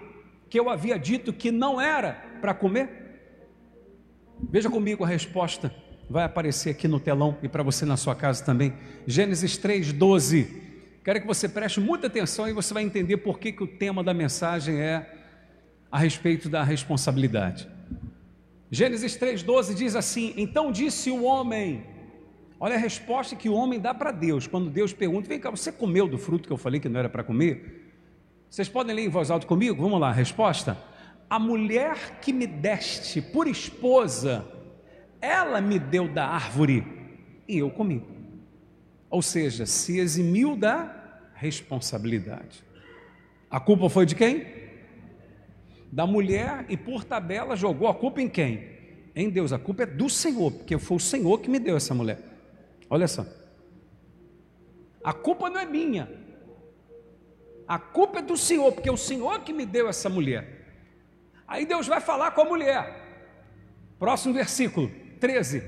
que 0.48 0.58
eu 0.58 0.68
havia 0.68 0.98
dito 0.98 1.32
que 1.32 1.52
não 1.52 1.80
era 1.80 2.14
para 2.40 2.52
comer? 2.52 2.98
Veja 4.50 4.68
comigo 4.68 5.04
a 5.04 5.06
resposta, 5.06 5.72
vai 6.08 6.24
aparecer 6.24 6.70
aqui 6.70 6.88
no 6.88 6.98
telão 6.98 7.38
e 7.40 7.48
para 7.48 7.62
você 7.62 7.84
na 7.84 7.96
sua 7.96 8.16
casa 8.16 8.44
também. 8.44 8.72
Gênesis 9.06 9.56
3, 9.56 9.92
12. 9.92 10.70
Quero 11.04 11.20
que 11.20 11.26
você 11.26 11.48
preste 11.48 11.78
muita 11.80 12.08
atenção 12.08 12.48
e 12.48 12.52
você 12.52 12.74
vai 12.74 12.82
entender 12.82 13.18
por 13.18 13.38
que, 13.38 13.52
que 13.52 13.62
o 13.62 13.66
tema 13.66 14.02
da 14.02 14.12
mensagem 14.12 14.80
é 14.80 15.14
a 15.92 15.98
respeito 15.98 16.48
da 16.48 16.64
responsabilidade. 16.64 17.68
Gênesis 18.70 19.16
3,12 19.18 19.74
diz 19.74 19.96
assim: 19.96 20.32
Então 20.36 20.70
disse 20.70 21.10
o 21.10 21.24
homem, 21.24 21.84
olha 22.58 22.76
a 22.76 22.78
resposta 22.78 23.34
que 23.34 23.48
o 23.48 23.54
homem 23.54 23.80
dá 23.80 23.92
para 23.92 24.12
Deus, 24.12 24.46
quando 24.46 24.70
Deus 24.70 24.92
pergunta: 24.92 25.28
Vem 25.28 25.40
cá, 25.40 25.50
você 25.50 25.72
comeu 25.72 26.06
do 26.06 26.16
fruto 26.16 26.46
que 26.46 26.52
eu 26.52 26.56
falei 26.56 26.78
que 26.78 26.88
não 26.88 27.00
era 27.00 27.08
para 27.08 27.24
comer? 27.24 27.92
Vocês 28.48 28.68
podem 28.68 28.94
ler 28.94 29.04
em 29.04 29.08
voz 29.08 29.30
alta 29.30 29.46
comigo? 29.46 29.82
Vamos 29.82 29.98
lá, 29.98 30.12
resposta: 30.12 30.78
A 31.28 31.38
mulher 31.38 32.20
que 32.20 32.32
me 32.32 32.46
deste 32.46 33.20
por 33.20 33.48
esposa, 33.48 34.46
ela 35.20 35.60
me 35.60 35.78
deu 35.78 36.06
da 36.06 36.28
árvore 36.28 36.86
e 37.48 37.58
eu 37.58 37.70
comi. 37.70 38.04
Ou 39.10 39.20
seja, 39.20 39.66
se 39.66 39.98
eximiu 39.98 40.54
da 40.54 40.96
responsabilidade. 41.34 42.62
A 43.50 43.58
culpa 43.58 43.90
foi 43.90 44.06
de 44.06 44.14
quem? 44.14 44.59
Da 45.92 46.06
mulher 46.06 46.64
e 46.68 46.76
por 46.76 47.04
tabela 47.04 47.56
jogou 47.56 47.88
a 47.88 47.94
culpa 47.94 48.20
em 48.20 48.28
quem? 48.28 48.68
Em 49.14 49.28
Deus. 49.28 49.52
A 49.52 49.58
culpa 49.58 49.82
é 49.82 49.86
do 49.86 50.08
Senhor, 50.08 50.52
porque 50.52 50.78
foi 50.78 50.96
o 50.96 51.00
Senhor 51.00 51.40
que 51.40 51.50
me 51.50 51.58
deu 51.58 51.76
essa 51.76 51.94
mulher. 51.94 52.18
Olha 52.88 53.08
só. 53.08 53.26
A 55.02 55.12
culpa 55.12 55.50
não 55.50 55.60
é 55.60 55.66
minha. 55.66 56.08
A 57.66 57.78
culpa 57.78 58.18
é 58.18 58.22
do 58.22 58.36
Senhor, 58.36 58.72
porque 58.72 58.88
é 58.88 58.92
o 58.92 58.96
Senhor 58.96 59.40
que 59.40 59.52
me 59.52 59.64
deu 59.64 59.88
essa 59.88 60.08
mulher. 60.08 60.60
Aí 61.46 61.66
Deus 61.66 61.86
vai 61.86 62.00
falar 62.00 62.32
com 62.32 62.42
a 62.42 62.44
mulher. 62.44 63.00
Próximo 63.98 64.34
versículo 64.34 64.90
13. 65.18 65.62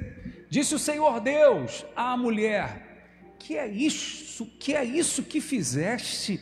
Disse 0.49 0.75
o 0.75 0.79
Senhor 0.79 1.21
Deus 1.21 1.85
à 1.97 2.17
mulher: 2.17 3.37
Que 3.38 3.57
é 3.57 3.67
isso? 3.67 4.47
Que 4.59 4.75
é 4.75 4.85
isso 4.85 5.23
que 5.23 5.41
fizeste? 5.41 6.41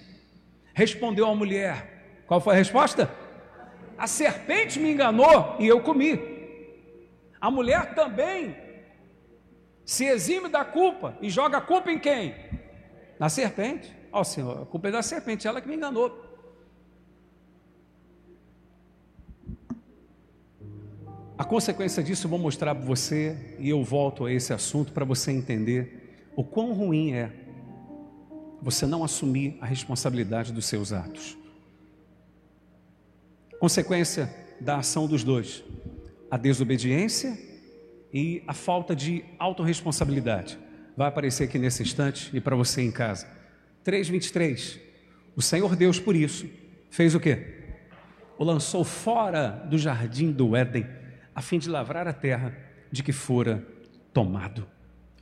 Respondeu 0.75 1.27
a 1.27 1.35
mulher. 1.35 2.23
Qual 2.27 2.41
foi 2.41 2.55
a 2.55 2.59
resposta? 2.59 3.11
A 4.01 4.07
serpente 4.07 4.81
me 4.81 4.91
enganou 4.91 5.57
e 5.59 5.67
eu 5.67 5.83
comi. 5.83 6.19
A 7.39 7.51
mulher 7.51 7.95
também 7.95 8.57
se 9.85 10.07
exime 10.07 10.49
da 10.49 10.65
culpa 10.65 11.19
e 11.21 11.29
joga 11.29 11.59
a 11.59 11.61
culpa 11.61 11.93
em 11.93 11.99
quem? 11.99 12.35
Na 13.19 13.29
serpente. 13.29 13.95
Ó 14.11 14.23
oh, 14.23 14.25
Senhor, 14.25 14.63
a 14.63 14.65
culpa 14.65 14.89
é 14.89 14.91
da 14.91 15.03
serpente, 15.03 15.47
ela 15.47 15.61
que 15.61 15.69
me 15.69 15.77
enganou. 15.77 16.19
A 21.37 21.45
consequência 21.45 22.03
disso 22.03 22.25
eu 22.25 22.31
vou 22.31 22.39
mostrar 22.39 22.75
para 22.75 22.85
você 22.85 23.57
e 23.59 23.69
eu 23.69 23.85
volto 23.85 24.25
a 24.25 24.33
esse 24.33 24.55
assunto 24.55 24.95
para 24.95 25.05
você 25.05 25.31
entender 25.31 26.31
o 26.35 26.43
quão 26.43 26.73
ruim 26.73 27.13
é 27.13 27.31
você 28.63 28.87
não 28.87 29.05
assumir 29.05 29.59
a 29.61 29.67
responsabilidade 29.67 30.55
dos 30.55 30.65
seus 30.65 30.91
atos. 30.91 31.40
Consequência 33.61 34.35
da 34.59 34.79
ação 34.79 35.07
dos 35.07 35.23
dois: 35.23 35.63
a 36.31 36.39
desobediência 36.39 37.39
e 38.11 38.43
a 38.47 38.55
falta 38.55 38.97
de 38.97 39.23
autorresponsabilidade. 39.39 40.59
Vai 40.97 41.07
aparecer 41.07 41.45
aqui 41.45 41.59
nesse 41.59 41.83
instante 41.83 42.35
e 42.35 42.41
para 42.41 42.57
você 42.57 42.81
em 42.81 42.91
casa. 42.91 43.29
3:23. 43.85 44.81
O 45.37 45.43
Senhor 45.43 45.77
Deus 45.77 46.01
por 46.01 46.17
isso 46.17 46.49
fez 46.91 47.15
o 47.15 47.21
quê? 47.21 47.59
O 48.39 48.45
lançou 48.45 48.83
fora 48.83 49.51
do 49.69 49.77
jardim 49.77 50.33
do 50.33 50.57
Éden, 50.57 50.87
a 51.35 51.43
fim 51.43 51.59
de 51.59 51.69
lavrar 51.69 52.09
a 52.09 52.15
terra 52.15 52.57
de 52.91 53.03
que 53.03 53.13
fora 53.13 53.63
tomado. 54.11 54.67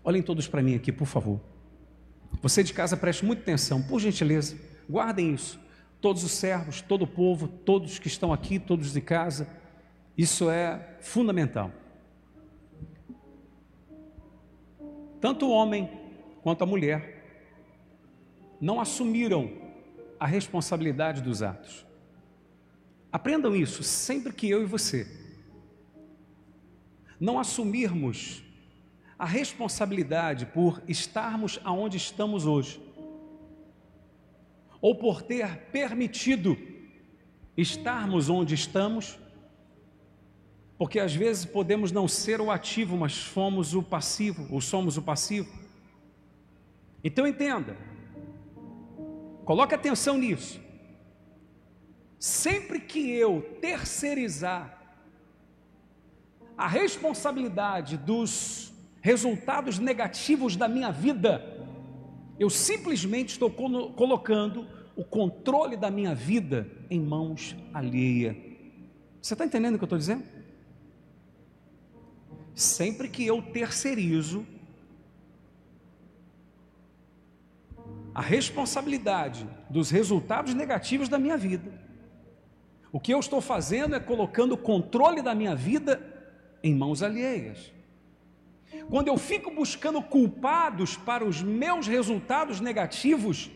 Olhem 0.04 0.22
todos 0.22 0.46
para 0.46 0.62
mim 0.62 0.76
aqui, 0.76 0.92
por 0.92 1.06
favor. 1.06 1.40
Você 2.40 2.62
de 2.62 2.72
casa 2.72 2.96
preste 2.96 3.24
muita 3.24 3.42
atenção, 3.42 3.82
por 3.82 3.98
gentileza, 3.98 4.56
guardem 4.88 5.34
isso 5.34 5.58
todos 6.00 6.22
os 6.22 6.32
servos, 6.32 6.80
todo 6.80 7.02
o 7.02 7.06
povo, 7.06 7.48
todos 7.48 7.98
que 7.98 8.08
estão 8.08 8.32
aqui, 8.32 8.58
todos 8.58 8.92
de 8.92 9.00
casa. 9.00 9.48
Isso 10.16 10.48
é 10.50 10.96
fundamental. 11.00 11.72
Tanto 15.20 15.46
o 15.46 15.50
homem 15.50 15.90
quanto 16.42 16.62
a 16.62 16.66
mulher 16.66 17.16
não 18.60 18.80
assumiram 18.80 19.50
a 20.18 20.26
responsabilidade 20.26 21.22
dos 21.22 21.42
atos. 21.42 21.86
Aprendam 23.10 23.54
isso 23.54 23.82
sempre 23.82 24.32
que 24.32 24.48
eu 24.48 24.62
e 24.62 24.66
você 24.66 25.06
não 27.20 27.38
assumirmos 27.38 28.44
a 29.18 29.24
responsabilidade 29.24 30.46
por 30.46 30.80
estarmos 30.86 31.58
aonde 31.64 31.96
estamos 31.96 32.46
hoje 32.46 32.80
ou 34.80 34.94
por 34.94 35.22
ter 35.22 35.56
permitido 35.72 36.56
estarmos 37.56 38.28
onde 38.28 38.54
estamos, 38.54 39.18
porque 40.76 41.00
às 41.00 41.14
vezes 41.14 41.44
podemos 41.44 41.90
não 41.90 42.06
ser 42.06 42.40
o 42.40 42.50
ativo, 42.50 42.96
mas 42.96 43.18
fomos 43.18 43.74
o 43.74 43.82
passivo, 43.82 44.46
ou 44.52 44.60
somos 44.60 44.96
o 44.96 45.02
passivo. 45.02 45.52
Então 47.02 47.26
entenda, 47.26 47.76
coloque 49.44 49.74
atenção 49.74 50.16
nisso. 50.16 50.60
Sempre 52.18 52.80
que 52.80 53.10
eu 53.10 53.58
terceirizar 53.60 54.78
a 56.56 56.66
responsabilidade 56.66 57.96
dos 57.96 58.72
resultados 59.00 59.78
negativos 59.78 60.56
da 60.56 60.68
minha 60.68 60.90
vida, 60.90 61.57
eu 62.38 62.48
simplesmente 62.48 63.30
estou 63.30 63.50
colocando 63.50 64.66
o 64.94 65.04
controle 65.04 65.76
da 65.76 65.90
minha 65.90 66.14
vida 66.14 66.70
em 66.90 67.00
mãos 67.00 67.56
alheia. 67.72 68.36
Você 69.20 69.34
está 69.34 69.44
entendendo 69.44 69.74
o 69.74 69.78
que 69.78 69.84
eu 69.84 69.86
estou 69.86 69.98
dizendo? 69.98 70.24
Sempre 72.54 73.08
que 73.08 73.24
eu 73.26 73.40
terceirizo 73.40 74.46
a 78.14 78.20
responsabilidade 78.20 79.48
dos 79.70 79.90
resultados 79.90 80.54
negativos 80.54 81.08
da 81.08 81.18
minha 81.18 81.36
vida, 81.36 81.72
o 82.90 82.98
que 82.98 83.12
eu 83.12 83.20
estou 83.20 83.40
fazendo 83.40 83.94
é 83.94 84.00
colocando 84.00 84.52
o 84.52 84.58
controle 84.58 85.22
da 85.22 85.34
minha 85.34 85.54
vida 85.54 86.02
em 86.62 86.74
mãos 86.74 87.02
alheias. 87.02 87.72
Quando 88.88 89.08
eu 89.08 89.16
fico 89.16 89.50
buscando 89.50 90.02
culpados 90.02 90.96
para 90.96 91.24
os 91.24 91.42
meus 91.42 91.86
resultados 91.86 92.60
negativos 92.60 93.50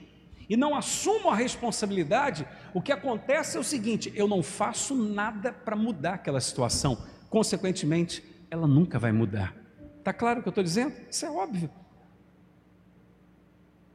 e 0.48 0.56
não 0.56 0.74
assumo 0.74 1.30
a 1.30 1.34
responsabilidade, 1.34 2.46
o 2.74 2.80
que 2.80 2.92
acontece 2.92 3.56
é 3.56 3.60
o 3.60 3.64
seguinte: 3.64 4.12
eu 4.14 4.26
não 4.26 4.42
faço 4.42 4.94
nada 4.94 5.52
para 5.52 5.76
mudar 5.76 6.14
aquela 6.14 6.40
situação. 6.40 6.98
Consequentemente, 7.30 8.22
ela 8.50 8.66
nunca 8.66 8.98
vai 8.98 9.12
mudar. 9.12 9.54
Está 9.98 10.12
claro 10.12 10.40
o 10.40 10.42
que 10.42 10.48
eu 10.48 10.50
estou 10.50 10.64
dizendo? 10.64 10.94
Isso 11.10 11.24
é 11.24 11.30
óbvio. 11.30 11.70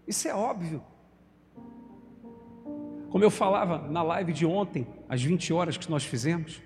Isso 0.08 0.28
é 0.28 0.34
óbvio. 0.34 0.84
Como 3.10 3.24
eu 3.24 3.32
falava 3.32 3.88
na 3.90 4.02
live 4.04 4.34
de 4.34 4.46
ontem, 4.46 4.88
às 5.10 5.22
20 5.22 5.54
horas 5.54 5.78
que 5.78 5.90
nós 5.90 6.04
fizemos, 6.04 6.62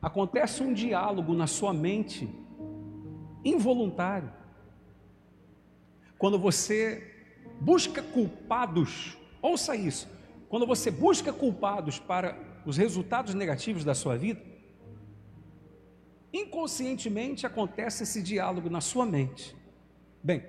acontece 0.00 0.62
um 0.62 0.72
diálogo 0.72 1.34
na 1.34 1.46
sua 1.46 1.72
mente 1.72 2.28
involuntário. 3.44 4.32
quando 6.18 6.36
você 6.36 7.14
busca 7.60 8.02
culpados, 8.02 9.16
ouça 9.40 9.76
isso, 9.76 10.08
quando 10.48 10.66
você 10.66 10.90
busca 10.90 11.32
culpados 11.32 12.00
para 12.00 12.36
os 12.66 12.76
resultados 12.76 13.34
negativos 13.34 13.84
da 13.84 13.94
sua 13.94 14.16
vida, 14.16 14.42
inconscientemente 16.32 17.46
acontece 17.46 18.02
esse 18.02 18.20
diálogo 18.20 18.68
na 18.68 18.80
sua 18.80 19.06
mente. 19.06 19.56
Bem, 20.22 20.42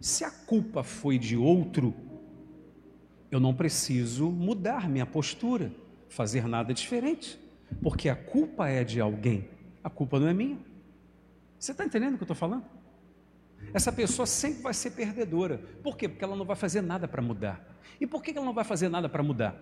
se 0.00 0.24
a 0.24 0.30
culpa 0.30 0.82
foi 0.82 1.18
de 1.18 1.36
outro, 1.36 1.94
eu 3.30 3.38
não 3.38 3.54
preciso 3.54 4.30
mudar 4.30 4.88
minha 4.88 5.06
postura, 5.06 5.70
fazer 6.08 6.48
nada 6.48 6.72
diferente, 6.72 7.38
porque 7.82 8.08
a 8.08 8.16
culpa 8.16 8.68
é 8.68 8.84
de 8.84 9.00
alguém, 9.00 9.48
a 9.82 9.90
culpa 9.90 10.18
não 10.18 10.28
é 10.28 10.34
minha. 10.34 10.58
Você 11.58 11.72
está 11.72 11.84
entendendo 11.84 12.14
o 12.14 12.16
que 12.16 12.22
eu 12.22 12.26
estou 12.26 12.36
falando? 12.36 12.64
Essa 13.74 13.92
pessoa 13.92 14.26
sempre 14.26 14.62
vai 14.62 14.74
ser 14.74 14.92
perdedora. 14.92 15.58
Por 15.82 15.96
quê? 15.96 16.08
Porque 16.08 16.24
ela 16.24 16.36
não 16.36 16.44
vai 16.44 16.56
fazer 16.56 16.80
nada 16.80 17.08
para 17.08 17.20
mudar. 17.20 17.78
E 18.00 18.06
por 18.06 18.22
que 18.22 18.30
ela 18.30 18.44
não 18.44 18.54
vai 18.54 18.64
fazer 18.64 18.88
nada 18.88 19.08
para 19.08 19.22
mudar? 19.22 19.56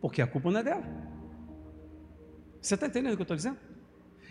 Porque 0.00 0.20
a 0.20 0.26
culpa 0.26 0.50
não 0.50 0.60
é 0.60 0.62
dela. 0.62 0.84
Você 2.60 2.74
está 2.74 2.86
entendendo 2.86 3.12
o 3.12 3.16
que 3.16 3.22
eu 3.22 3.24
estou 3.24 3.36
dizendo? 3.36 3.58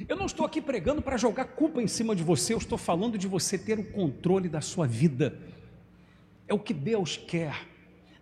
Eu 0.07 0.15
não 0.15 0.25
estou 0.25 0.45
aqui 0.45 0.61
pregando 0.61 1.01
para 1.01 1.17
jogar 1.17 1.45
culpa 1.45 1.81
em 1.81 1.87
cima 1.87 2.15
de 2.15 2.23
você, 2.23 2.53
eu 2.53 2.57
estou 2.57 2.77
falando 2.77 3.17
de 3.17 3.27
você 3.27 3.57
ter 3.57 3.77
o 3.77 3.91
controle 3.91 4.47
da 4.47 4.61
sua 4.61 4.87
vida. 4.87 5.37
É 6.47 6.53
o 6.53 6.59
que 6.59 6.73
Deus 6.73 7.17
quer. 7.17 7.67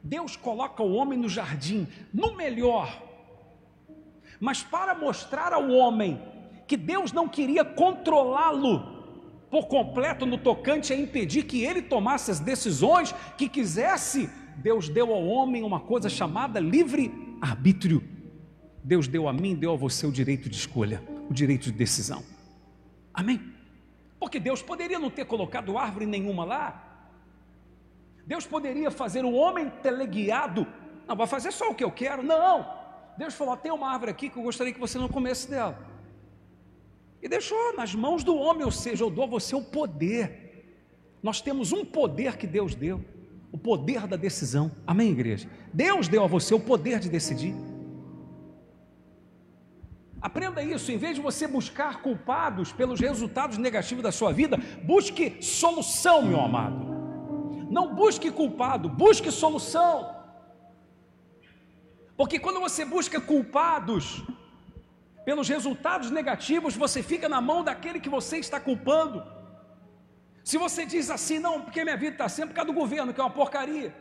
Deus 0.03 0.35
coloca 0.35 0.81
o 0.81 0.93
homem 0.93 1.17
no 1.17 1.29
jardim, 1.29 1.87
no 2.13 2.35
melhor. 2.35 3.08
Mas 4.39 4.63
para 4.63 4.95
mostrar 4.95 5.53
ao 5.53 5.69
homem 5.69 6.21
que 6.67 6.77
Deus 6.77 7.11
não 7.11 7.27
queria 7.27 7.65
controlá-lo 7.65 8.99
por 9.49 9.67
completo 9.67 10.25
no 10.25 10.37
tocante 10.37 10.93
a 10.93 10.95
impedir 10.95 11.43
que 11.43 11.63
ele 11.63 11.81
tomasse 11.81 12.29
as 12.29 12.39
decisões 12.39 13.13
que 13.37 13.49
quisesse, 13.49 14.29
Deus 14.57 14.87
deu 14.87 15.11
ao 15.11 15.25
homem 15.25 15.63
uma 15.63 15.79
coisa 15.79 16.07
chamada 16.07 16.59
livre 16.59 17.11
arbítrio. 17.41 18.03
Deus 18.83 19.07
deu 19.07 19.27
a 19.27 19.33
mim, 19.33 19.55
deu 19.55 19.73
a 19.73 19.75
você 19.75 20.05
o 20.05 20.11
direito 20.11 20.47
de 20.49 20.55
escolha, 20.55 21.03
o 21.29 21.33
direito 21.33 21.63
de 21.63 21.71
decisão. 21.71 22.23
Amém? 23.13 23.41
Porque 24.19 24.39
Deus 24.39 24.61
poderia 24.61 24.99
não 24.99 25.09
ter 25.09 25.25
colocado 25.25 25.77
árvore 25.77 26.05
nenhuma 26.05 26.45
lá. 26.45 26.85
Deus 28.25 28.45
poderia 28.45 28.91
fazer 28.91 29.25
o 29.25 29.33
homem 29.33 29.69
teleguiado. 29.81 30.67
Não, 31.07 31.15
vai 31.15 31.25
fazer 31.25 31.51
só 31.51 31.71
o 31.71 31.75
que 31.75 31.83
eu 31.83 31.91
quero. 31.91 32.21
Não. 32.21 32.78
Deus 33.21 33.33
falou: 33.33 33.57
tem 33.57 33.71
uma 33.71 33.89
árvore 33.91 34.11
aqui 34.11 34.29
que 34.29 34.37
eu 34.37 34.43
gostaria 34.43 34.73
que 34.73 34.79
você 34.79 34.97
não 34.97 35.09
comesse 35.09 35.49
dela 35.49 35.77
e 37.21 37.27
deixou 37.27 37.75
nas 37.75 37.93
mãos 37.93 38.23
do 38.23 38.33
homem, 38.33 38.63
ou 38.63 38.71
seja, 38.71 39.03
eu 39.03 39.09
dou 39.09 39.25
a 39.25 39.27
você 39.27 39.53
o 39.53 39.61
poder. 39.61 40.25
Nós 41.21 41.41
temos 41.41 41.73
um 41.73 41.83
poder 41.83 42.37
que 42.37 42.47
Deus 42.47 42.73
deu, 42.73 43.03
o 43.51 43.57
poder 43.57 44.07
da 44.07 44.15
decisão. 44.15 44.71
Amém, 44.87 45.11
igreja? 45.11 45.49
Deus 45.73 46.07
deu 46.07 46.23
a 46.23 46.27
você 46.27 46.53
o 46.53 46.61
poder 46.61 46.99
de 46.99 47.09
decidir. 47.09 47.53
Aprenda 50.21 50.63
isso, 50.63 50.89
em 50.89 50.97
vez 50.97 51.15
de 51.15 51.21
você 51.21 51.45
buscar 51.45 52.01
culpados 52.01 52.71
pelos 52.71 53.01
resultados 53.01 53.57
negativos 53.57 54.01
da 54.01 54.13
sua 54.13 54.31
vida, 54.31 54.57
busque 54.83 55.43
solução, 55.43 56.21
meu 56.21 56.39
amado. 56.39 56.87
Não 57.69 57.93
busque 57.93 58.31
culpado, 58.31 58.87
busque 58.87 59.29
solução. 59.29 60.18
Porque 62.19 62.37
quando 62.37 62.59
você 62.59 62.83
busca 62.83 63.17
culpados, 63.21 64.21
pelos 65.23 65.47
resultados 65.47 66.11
negativos, 66.11 66.75
você 66.75 67.01
fica 67.01 67.29
na 67.29 67.39
mão 67.39 67.63
daquele 67.63 67.97
que 67.97 68.09
você 68.09 68.39
está 68.39 68.59
culpando. 68.59 69.23
Se 70.43 70.57
você 70.57 70.85
diz 70.85 71.09
assim, 71.09 71.39
não, 71.39 71.61
porque 71.61 71.81
minha 71.81 71.95
vida 71.95 72.15
está 72.15 72.25
assim 72.25 72.45
por 72.45 72.53
causa 72.53 72.69
do 72.69 72.77
governo, 72.77 73.13
que 73.13 73.21
é 73.21 73.23
uma 73.23 73.29
porcaria. 73.29 73.95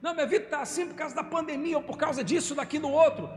Não, 0.00 0.14
minha 0.14 0.26
vida 0.26 0.44
está 0.46 0.62
assim 0.62 0.86
por 0.86 0.94
causa 0.94 1.14
da 1.14 1.22
pandemia, 1.22 1.76
ou 1.76 1.82
por 1.82 1.98
causa 1.98 2.24
disso, 2.24 2.54
daquilo, 2.54 2.88
outro. 2.90 3.28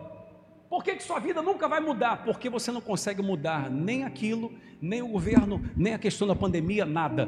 Por 0.69 0.81
que, 0.81 0.95
que 0.95 1.03
sua 1.03 1.19
vida 1.19 1.41
nunca 1.41 1.67
vai 1.67 1.81
mudar? 1.81 2.23
Porque 2.23 2.49
você 2.49 2.71
não 2.71 2.79
consegue 2.79 3.21
mudar 3.21 3.69
nem 3.69 4.05
aquilo, 4.05 4.53
nem 4.81 5.01
o 5.01 5.09
governo, 5.09 5.61
nem 5.75 5.93
a 5.93 5.99
questão 5.99 6.25
da 6.25 6.37
pandemia, 6.37 6.85
nada. 6.85 7.27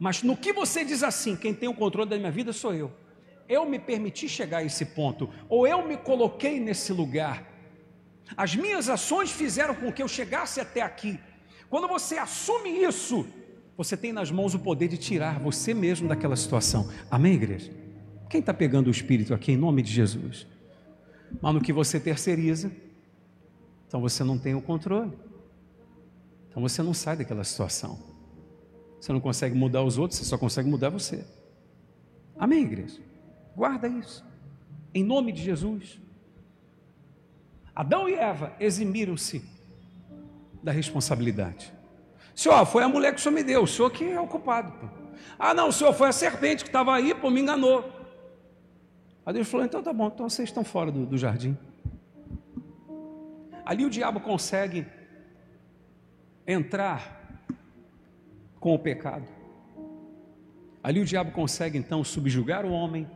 Mas 0.00 0.20
no 0.24 0.36
que 0.36 0.52
você 0.52 0.84
diz 0.84 1.04
assim, 1.04 1.36
quem 1.36 1.54
tem 1.54 1.68
o 1.68 1.74
controle 1.74 2.10
da 2.10 2.18
minha 2.18 2.32
vida 2.32 2.52
sou 2.52 2.74
eu. 2.74 2.90
Eu 3.50 3.68
me 3.68 3.80
permiti 3.80 4.28
chegar 4.28 4.58
a 4.58 4.64
esse 4.64 4.84
ponto, 4.84 5.28
ou 5.48 5.66
eu 5.66 5.84
me 5.84 5.96
coloquei 5.96 6.60
nesse 6.60 6.92
lugar. 6.92 7.36
As 8.36 8.54
minhas 8.54 8.88
ações 8.88 9.32
fizeram 9.32 9.74
com 9.74 9.92
que 9.92 10.00
eu 10.00 10.06
chegasse 10.06 10.60
até 10.60 10.82
aqui. 10.82 11.18
Quando 11.68 11.88
você 11.88 12.16
assume 12.16 12.70
isso, 12.70 13.26
você 13.76 13.96
tem 13.96 14.12
nas 14.12 14.30
mãos 14.30 14.54
o 14.54 14.58
poder 14.60 14.86
de 14.86 14.96
tirar 14.96 15.40
você 15.40 15.74
mesmo 15.74 16.06
daquela 16.06 16.36
situação. 16.36 16.88
Amém, 17.10 17.34
igreja? 17.34 17.72
Quem 18.28 18.38
está 18.38 18.54
pegando 18.54 18.86
o 18.86 18.90
Espírito 18.92 19.34
aqui 19.34 19.50
em 19.50 19.56
nome 19.56 19.82
de 19.82 19.90
Jesus? 19.90 20.46
Mas 21.42 21.52
no 21.52 21.60
que 21.60 21.72
você 21.72 21.98
terceiriza, 21.98 22.70
então 23.88 24.00
você 24.00 24.22
não 24.22 24.38
tem 24.38 24.54
o 24.54 24.62
controle. 24.62 25.18
Então 26.48 26.62
você 26.62 26.84
não 26.84 26.94
sai 26.94 27.16
daquela 27.16 27.42
situação. 27.42 27.98
Você 29.00 29.12
não 29.12 29.20
consegue 29.20 29.56
mudar 29.56 29.82
os 29.82 29.98
outros, 29.98 30.20
você 30.20 30.24
só 30.24 30.38
consegue 30.38 30.68
mudar 30.68 30.90
você. 30.90 31.24
Amém, 32.38 32.62
igreja? 32.62 33.09
Guarda 33.56 33.88
isso. 33.88 34.24
Em 34.94 35.04
nome 35.04 35.32
de 35.32 35.42
Jesus. 35.42 36.00
Adão 37.74 38.08
e 38.08 38.14
Eva 38.14 38.52
eximiram-se 38.58 39.44
da 40.62 40.72
responsabilidade. 40.72 41.72
Senhor, 42.34 42.64
foi 42.66 42.82
a 42.82 42.88
mulher 42.88 43.12
que 43.12 43.20
o 43.20 43.22
senhor 43.22 43.34
me 43.34 43.42
deu, 43.42 43.62
o 43.62 43.66
senhor 43.66 43.90
que 43.90 44.04
é 44.04 44.20
o 44.20 44.26
culpado. 44.26 44.72
Pô. 44.72 44.86
Ah, 45.38 45.54
não, 45.54 45.68
o 45.68 45.72
senhor 45.72 45.92
foi 45.92 46.08
a 46.08 46.12
serpente 46.12 46.64
que 46.64 46.68
estava 46.68 46.94
aí, 46.94 47.14
pô, 47.14 47.30
me 47.30 47.40
enganou. 47.40 47.84
Aí 49.24 49.34
Deus 49.34 49.48
falou: 49.48 49.66
então 49.66 49.82
tá 49.82 49.92
bom, 49.92 50.08
então 50.08 50.28
vocês 50.28 50.48
estão 50.48 50.64
fora 50.64 50.90
do, 50.90 51.06
do 51.06 51.18
jardim. 51.18 51.56
Ali 53.64 53.84
o 53.84 53.90
diabo 53.90 54.20
consegue 54.20 54.86
entrar 56.46 57.20
com 58.58 58.74
o 58.74 58.78
pecado. 58.78 59.28
Ali 60.82 61.00
o 61.00 61.04
diabo 61.04 61.30
consegue 61.30 61.78
então 61.78 62.02
subjugar 62.02 62.64
o 62.64 62.72
homem, 62.72 63.08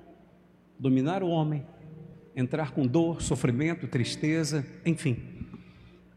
dominar 0.79 1.23
o 1.23 1.29
homem, 1.29 1.67
entrar 2.35 2.73
com 2.73 2.87
dor, 2.87 3.23
sofrimento, 3.23 3.87
tristeza, 3.87 4.67
enfim. 4.85 5.23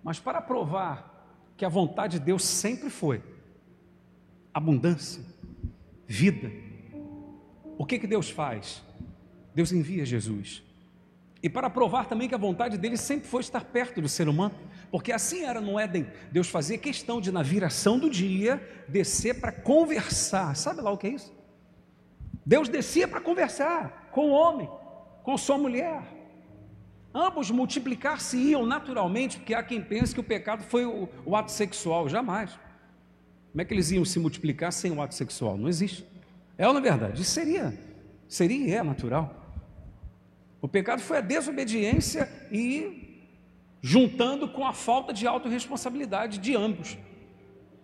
Mas 0.03 0.19
para 0.19 0.41
provar 0.41 1.53
que 1.55 1.65
a 1.65 1.69
vontade 1.69 2.19
de 2.19 2.25
Deus 2.25 2.43
sempre 2.43 2.89
foi 2.89 3.21
abundância, 4.53 5.23
vida, 6.07 6.51
o 7.77 7.85
que 7.85 7.99
que 7.99 8.07
Deus 8.07 8.29
faz? 8.29 8.83
Deus 9.53 9.71
envia 9.71 10.05
Jesus. 10.05 10.63
E 11.41 11.49
para 11.49 11.69
provar 11.69 12.07
também 12.07 12.27
que 12.27 12.35
a 12.35 12.39
vontade 12.39 12.77
dele 12.77 12.97
sempre 12.97 13.27
foi 13.27 13.41
estar 13.41 13.63
perto 13.65 14.01
do 14.01 14.09
ser 14.09 14.27
humano, 14.27 14.55
porque 14.89 15.11
assim 15.11 15.43
era 15.43 15.61
no 15.61 15.79
Éden. 15.79 16.07
Deus 16.31 16.49
fazia 16.49 16.77
questão 16.77 17.21
de, 17.21 17.31
na 17.31 17.43
viração 17.43 17.99
do 17.99 18.09
dia, 18.09 18.61
descer 18.87 19.39
para 19.39 19.51
conversar. 19.51 20.55
Sabe 20.55 20.81
lá 20.81 20.91
o 20.91 20.97
que 20.97 21.07
é 21.07 21.11
isso? 21.11 21.35
Deus 22.45 22.69
descia 22.69 23.07
para 23.07 23.21
conversar 23.21 24.06
com 24.17 24.31
o 24.31 24.31
homem 24.31 24.67
com 25.21 25.37
sua 25.37 25.59
mulher. 25.59 26.01
Ambos 27.13 27.51
multiplicar-se-iam 27.51 28.65
naturalmente, 28.65 29.37
porque 29.37 29.53
há 29.53 29.61
quem 29.61 29.79
pense 29.79 30.11
que 30.11 30.19
o 30.19 30.23
pecado 30.23 30.63
foi 30.63 30.85
o, 30.85 31.07
o, 31.23 31.35
ato 31.35 31.51
sexual, 31.51 32.09
jamais. 32.09 32.49
Como 33.51 33.61
é 33.61 33.65
que 33.65 33.75
eles 33.75 33.91
iam 33.91 34.03
se 34.03 34.17
multiplicar 34.17 34.73
sem 34.73 34.91
o 34.91 35.03
ato 35.03 35.13
sexual? 35.13 35.55
Não 35.55 35.69
existe. 35.69 36.03
É 36.57 36.67
ou 36.67 36.73
não 36.73 36.79
é 36.79 36.83
verdade? 36.83 37.21
Isso 37.21 37.29
seria, 37.29 37.77
seria 38.27 38.67
e 38.67 38.73
é 38.73 38.81
natural. 38.81 39.35
O 40.59 40.67
pecado 40.67 40.99
foi 40.99 41.17
a 41.19 41.21
desobediência 41.21 42.27
e 42.51 43.21
juntando 43.81 44.49
com 44.49 44.65
a 44.65 44.73
falta 44.73 45.13
de 45.13 45.27
autorresponsabilidade 45.27 46.39
de 46.39 46.55
ambos. 46.55 46.97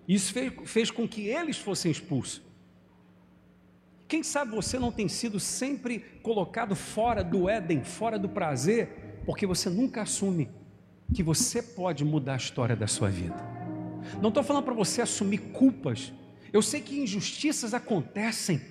Isso 0.08 0.34
fez, 0.34 0.52
fez 0.66 0.90
com 0.90 1.08
que 1.08 1.28
eles 1.28 1.60
fossem 1.60 1.92
expulsos. 1.92 2.42
Quem 4.08 4.22
sabe 4.24 4.52
você 4.52 4.78
não 4.78 4.92
tem 4.92 5.08
sido 5.08 5.40
sempre 5.40 6.00
colocado 6.22 6.76
fora 6.76 7.24
do 7.24 7.50
Éden, 7.50 7.84
fora 7.84 8.20
do 8.20 8.30
prazer, 8.30 9.22
porque 9.26 9.46
você 9.46 9.70
nunca 9.70 10.02
assume 10.02 10.50
que 11.14 11.24
você 11.24 11.62
pode 11.62 12.04
mudar 12.04 12.34
a 12.34 12.38
história 12.38 12.76
da 12.76 12.88
sua 12.88 13.10
vida. 13.10 13.36
Não 14.22 14.30
estou 14.30 14.44
falando 14.44 14.66
para 14.66 14.74
você 14.74 15.02
assumir 15.02 15.38
culpas. 15.38 16.14
Eu 16.52 16.62
sei 16.62 16.82
que 16.82 17.00
injustiças 17.00 17.74
acontecem. 17.74 18.62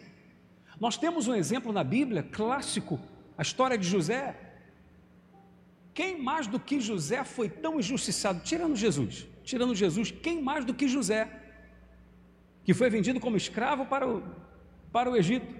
Nós 0.78 0.96
temos 0.96 1.28
um 1.28 1.34
exemplo 1.34 1.72
na 1.72 1.82
Bíblia 1.82 2.22
clássico, 2.22 3.00
a 3.36 3.42
história 3.42 3.78
de 3.78 3.86
José. 3.88 4.36
Quem 5.94 6.20
mais 6.22 6.46
do 6.46 6.58
que 6.58 6.80
José 6.80 7.24
foi 7.24 7.48
tão 7.48 7.78
injustiçado? 7.78 8.40
Tirando 8.40 8.76
Jesus. 8.76 9.26
Tirando 9.44 9.74
Jesus, 9.74 10.10
quem 10.10 10.42
mais 10.42 10.64
do 10.64 10.74
que 10.74 10.88
José? 10.88 11.28
Que 12.64 12.72
foi 12.72 12.88
vendido 12.88 13.18
como 13.18 13.36
escravo 13.36 13.86
para 13.86 14.08
o, 14.08 14.22
para 14.92 15.10
o 15.10 15.16
Egito. 15.16 15.54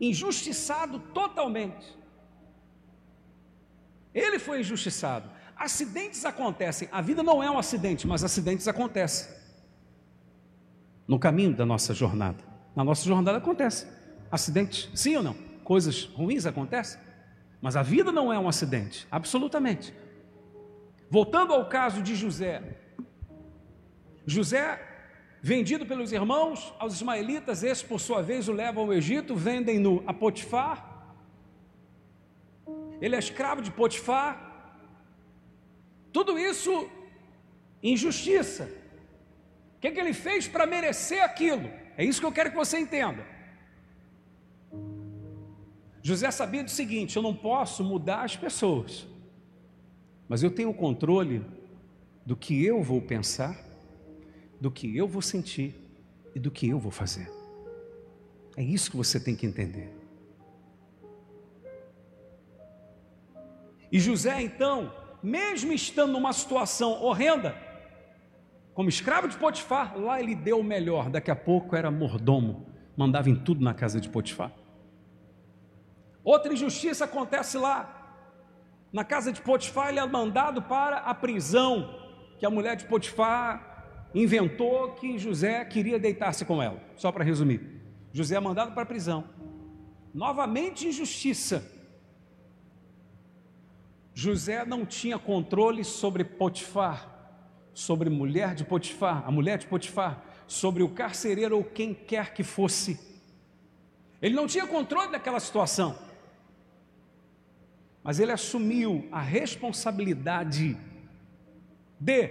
Injustiçado 0.00 0.98
totalmente. 0.98 1.98
Ele 4.14 4.38
foi 4.38 4.60
injustiçado. 4.60 5.30
Acidentes 5.56 6.24
acontecem. 6.24 6.88
A 6.90 7.00
vida 7.00 7.22
não 7.22 7.42
é 7.42 7.50
um 7.50 7.58
acidente, 7.58 8.06
mas 8.06 8.24
acidentes 8.24 8.66
acontecem. 8.66 9.28
No 11.06 11.18
caminho 11.18 11.54
da 11.54 11.66
nossa 11.66 11.92
jornada. 11.92 12.42
Na 12.74 12.84
nossa 12.84 13.04
jornada 13.04 13.38
acontece 13.38 13.86
acidentes, 14.30 14.88
sim 14.94 15.16
ou 15.16 15.22
não? 15.22 15.34
Coisas 15.64 16.04
ruins 16.04 16.46
acontecem. 16.46 17.00
Mas 17.60 17.76
a 17.76 17.82
vida 17.82 18.12
não 18.12 18.32
é 18.32 18.38
um 18.38 18.48
acidente, 18.48 19.06
absolutamente. 19.10 19.92
Voltando 21.10 21.52
ao 21.52 21.68
caso 21.68 22.02
de 22.02 22.14
José. 22.14 22.62
José, 24.24 24.89
vendido 25.42 25.86
pelos 25.86 26.12
irmãos 26.12 26.72
aos 26.78 26.94
ismaelitas, 26.94 27.62
esses 27.62 27.82
por 27.82 27.98
sua 27.98 28.22
vez 28.22 28.48
o 28.48 28.52
levam 28.52 28.84
ao 28.84 28.92
Egito, 28.92 29.34
vendem-no 29.34 30.02
a 30.06 30.12
Potifar. 30.12 30.86
Ele 33.00 33.16
é 33.16 33.18
escravo 33.18 33.62
de 33.62 33.70
Potifar. 33.70 34.48
Tudo 36.12 36.38
isso 36.38 36.88
injustiça. 37.82 38.70
O 39.76 39.80
que, 39.80 39.88
é 39.88 39.90
que 39.90 40.00
ele 40.00 40.12
fez 40.12 40.46
para 40.46 40.66
merecer 40.66 41.22
aquilo? 41.22 41.70
É 41.96 42.04
isso 42.04 42.20
que 42.20 42.26
eu 42.26 42.32
quero 42.32 42.50
que 42.50 42.56
você 42.56 42.78
entenda. 42.78 43.26
José 46.02 46.30
sabia 46.30 46.62
do 46.62 46.70
seguinte: 46.70 47.16
eu 47.16 47.22
não 47.22 47.34
posso 47.34 47.82
mudar 47.82 48.24
as 48.24 48.36
pessoas, 48.36 49.06
mas 50.28 50.42
eu 50.42 50.50
tenho 50.50 50.70
o 50.70 50.74
controle 50.74 51.44
do 52.26 52.36
que 52.36 52.62
eu 52.64 52.82
vou 52.82 53.00
pensar, 53.00 53.58
do 54.60 54.70
que 54.70 54.96
eu 54.96 55.08
vou 55.08 55.22
sentir 55.22 55.74
e 56.34 56.38
do 56.38 56.50
que 56.50 56.68
eu 56.68 56.78
vou 56.78 56.92
fazer. 56.92 57.30
É 58.56 58.62
isso 58.62 58.90
que 58.90 58.96
você 58.96 59.18
tem 59.18 59.34
que 59.34 59.46
entender. 59.46 59.90
E 63.90 63.98
José, 63.98 64.40
então, 64.42 64.92
mesmo 65.22 65.72
estando 65.72 66.12
numa 66.12 66.32
situação 66.32 67.02
horrenda, 67.02 67.56
como 68.74 68.88
escravo 68.88 69.28
de 69.28 69.36
Potifar, 69.36 69.98
lá 69.98 70.20
ele 70.20 70.34
deu 70.34 70.60
o 70.60 70.64
melhor. 70.64 71.10
Daqui 71.10 71.30
a 71.30 71.36
pouco 71.36 71.74
era 71.74 71.90
mordomo, 71.90 72.66
mandava 72.96 73.28
em 73.28 73.34
tudo 73.34 73.64
na 73.64 73.74
casa 73.74 74.00
de 74.00 74.08
Potifar. 74.08 74.52
Outra 76.22 76.52
injustiça 76.52 77.04
acontece 77.04 77.56
lá. 77.58 77.96
Na 78.92 79.04
casa 79.04 79.32
de 79.32 79.40
Potifar, 79.40 79.88
ele 79.88 79.98
é 79.98 80.06
mandado 80.06 80.62
para 80.62 80.98
a 80.98 81.14
prisão, 81.14 81.98
que 82.38 82.46
a 82.46 82.50
mulher 82.50 82.76
de 82.76 82.84
Potifar 82.84 83.69
inventou 84.14 84.92
que 84.92 85.18
José 85.18 85.64
queria 85.64 85.98
deitar-se 85.98 86.44
com 86.44 86.62
ela. 86.62 86.82
Só 86.96 87.10
para 87.12 87.24
resumir. 87.24 87.60
José 88.12 88.36
é 88.36 88.40
mandado 88.40 88.72
para 88.72 88.82
a 88.82 88.86
prisão. 88.86 89.24
Novamente 90.12 90.88
injustiça. 90.88 91.64
José 94.14 94.64
não 94.64 94.84
tinha 94.84 95.18
controle 95.18 95.84
sobre 95.84 96.24
Potifar, 96.24 97.08
sobre 97.72 98.10
mulher 98.10 98.54
de 98.54 98.64
Potifar, 98.64 99.22
a 99.26 99.30
mulher 99.30 99.58
de 99.58 99.66
Potifar, 99.66 100.24
sobre 100.46 100.82
o 100.82 100.88
carcereiro 100.88 101.56
ou 101.56 101.64
quem 101.64 101.94
quer 101.94 102.34
que 102.34 102.42
fosse. 102.42 102.98
Ele 104.20 104.34
não 104.34 104.46
tinha 104.46 104.66
controle 104.66 105.12
daquela 105.12 105.40
situação 105.40 105.96
mas 108.02 108.18
ele 108.18 108.32
assumiu 108.32 109.06
a 109.12 109.20
responsabilidade 109.20 110.76
de 111.98 112.28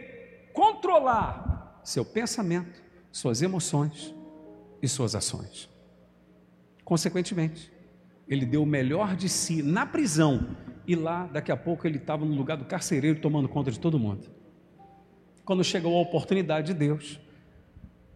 controlar 0.52 1.49
seu 1.84 2.06
pensamento, 2.06 2.82
suas 3.12 3.42
emoções 3.42 4.14
e 4.82 4.88
suas 4.88 5.16
ações. 5.16 5.70
Consequentemente, 6.84 7.72
ele 8.28 8.46
deu 8.46 8.64
o 8.64 8.66
melhor 8.66 9.16
de 9.16 9.28
si 9.28 9.62
na 9.62 9.86
prisão 9.86 10.56
e 10.90 10.96
lá, 10.96 11.28
daqui 11.28 11.52
a 11.52 11.58
pouco, 11.58 11.86
ele 11.86 11.98
estava 11.98 12.26
no 12.26 12.34
lugar 12.34 12.58
do 12.58 12.66
carcereiro 12.66 13.20
tomando 13.20 13.48
conta 13.48 13.70
de 13.70 13.80
todo 13.80 14.00
mundo. 14.00 14.28
Quando 15.46 15.64
chegou 15.64 15.96
a 15.96 16.02
oportunidade 16.02 16.68
de 16.68 16.74
Deus, 16.74 17.20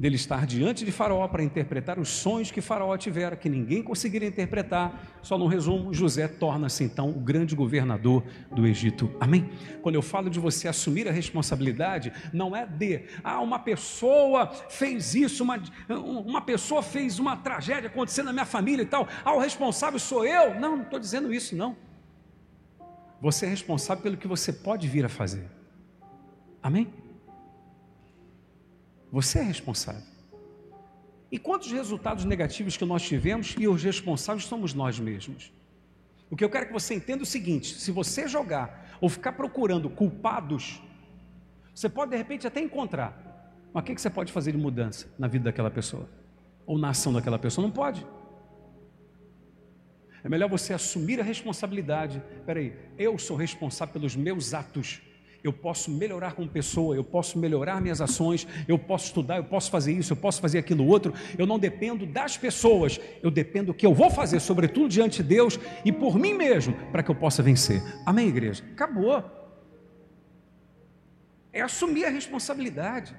dele 0.03 0.17
estar 0.17 0.45
diante 0.45 0.83
de 0.83 0.91
Faraó 0.91 1.25
para 1.29 1.41
interpretar 1.41 1.97
os 1.97 2.09
sonhos 2.09 2.51
que 2.51 2.59
Faraó 2.59 2.97
tivera, 2.97 3.37
que 3.37 3.47
ninguém 3.47 3.81
conseguiria 3.81 4.27
interpretar. 4.27 5.17
Só 5.21 5.37
no 5.37 5.47
resumo, 5.47 5.93
José 5.93 6.27
torna-se 6.27 6.83
então 6.83 7.09
o 7.09 7.21
grande 7.21 7.55
governador 7.55 8.21
do 8.51 8.67
Egito. 8.67 9.09
Amém? 9.17 9.49
Quando 9.81 9.95
eu 9.95 10.01
falo 10.01 10.29
de 10.29 10.41
você 10.41 10.67
assumir 10.67 11.07
a 11.07 11.11
responsabilidade, 11.13 12.11
não 12.33 12.53
é 12.53 12.65
de, 12.65 13.05
ah, 13.23 13.39
uma 13.39 13.59
pessoa 13.59 14.47
fez 14.47 15.15
isso, 15.15 15.41
uma, 15.41 15.63
uma 15.87 16.41
pessoa 16.41 16.83
fez 16.83 17.17
uma 17.17 17.37
tragédia 17.37 17.89
acontecendo 17.89 18.25
na 18.25 18.33
minha 18.33 18.45
família 18.45 18.83
e 18.83 18.87
tal, 18.87 19.07
ah, 19.23 19.33
o 19.33 19.39
responsável 19.39 19.97
sou 19.99 20.25
eu. 20.25 20.59
Não, 20.59 20.75
não 20.75 20.83
estou 20.83 20.99
dizendo 20.99 21.33
isso, 21.33 21.55
não. 21.55 21.77
Você 23.21 23.45
é 23.45 23.49
responsável 23.49 24.03
pelo 24.03 24.17
que 24.17 24.27
você 24.27 24.51
pode 24.51 24.85
vir 24.85 25.05
a 25.05 25.09
fazer. 25.09 25.49
Amém? 26.61 27.02
Você 29.13 29.37
é 29.37 29.43
responsável. 29.43 30.01
E 31.31 31.37
quantos 31.37 31.71
resultados 31.71 32.25
negativos 32.25 32.75
que 32.75 32.83
nós 32.83 33.03
tivemos 33.03 33.55
e 33.59 33.67
os 33.67 33.83
responsáveis 33.83 34.45
somos 34.45 34.73
nós 34.73 34.99
mesmos? 34.99 35.53
O 36.31 36.35
que 36.35 36.43
eu 36.43 36.49
quero 36.49 36.65
que 36.65 36.73
você 36.73 36.95
entenda 36.95 37.21
é 37.21 37.21
o 37.21 37.27
seguinte: 37.27 37.75
se 37.75 37.91
você 37.91 38.27
jogar 38.27 38.97
ou 38.99 39.07
ficar 39.07 39.33
procurando 39.33 39.87
culpados, 39.87 40.81
você 41.75 41.87
pode 41.87 42.09
de 42.09 42.17
repente 42.17 42.47
até 42.47 42.59
encontrar, 42.59 43.61
mas 43.71 43.83
o 43.83 43.85
que 43.85 44.01
você 44.01 44.09
pode 44.09 44.31
fazer 44.31 44.51
de 44.51 44.57
mudança 44.57 45.07
na 45.19 45.27
vida 45.27 45.43
daquela 45.43 45.69
pessoa? 45.69 46.09
Ou 46.65 46.79
na 46.79 46.89
ação 46.89 47.13
daquela 47.13 47.37
pessoa? 47.37 47.61
Não 47.61 47.71
pode. 47.71 48.03
É 50.23 50.29
melhor 50.29 50.49
você 50.49 50.73
assumir 50.73 51.19
a 51.19 51.23
responsabilidade. 51.23 52.19
Espera 52.39 52.59
aí, 52.59 52.75
eu 52.97 53.19
sou 53.19 53.37
responsável 53.37 53.93
pelos 53.93 54.15
meus 54.15 54.55
atos 54.55 55.03
eu 55.43 55.51
posso 55.51 55.91
melhorar 55.91 56.33
como 56.33 56.47
pessoa, 56.47 56.95
eu 56.95 57.03
posso 57.03 57.37
melhorar 57.37 57.81
minhas 57.81 57.99
ações, 57.99 58.47
eu 58.65 58.79
posso 58.79 59.07
estudar, 59.07 59.37
eu 59.37 59.43
posso 59.43 59.69
fazer 59.69 59.91
isso, 59.91 60.13
eu 60.13 60.17
posso 60.17 60.39
fazer 60.39 60.57
aquilo 60.57 60.87
outro. 60.87 61.13
Eu 61.37 61.45
não 61.45 61.59
dependo 61.59 62.05
das 62.05 62.37
pessoas, 62.37 62.99
eu 63.21 63.29
dependo 63.29 63.67
do 63.67 63.73
que 63.73 63.85
eu 63.85 63.93
vou 63.93 64.09
fazer, 64.09 64.39
sobretudo 64.39 64.87
diante 64.87 65.21
de 65.21 65.29
Deus 65.29 65.59
e 65.83 65.91
por 65.91 66.17
mim 66.17 66.33
mesmo, 66.33 66.73
para 66.91 67.03
que 67.03 67.11
eu 67.11 67.15
possa 67.15 67.43
vencer. 67.43 67.83
Amém, 68.05 68.29
igreja? 68.29 68.63
Acabou. 68.71 69.21
É 71.51 71.61
assumir 71.61 72.05
a 72.05 72.09
responsabilidade. 72.09 73.13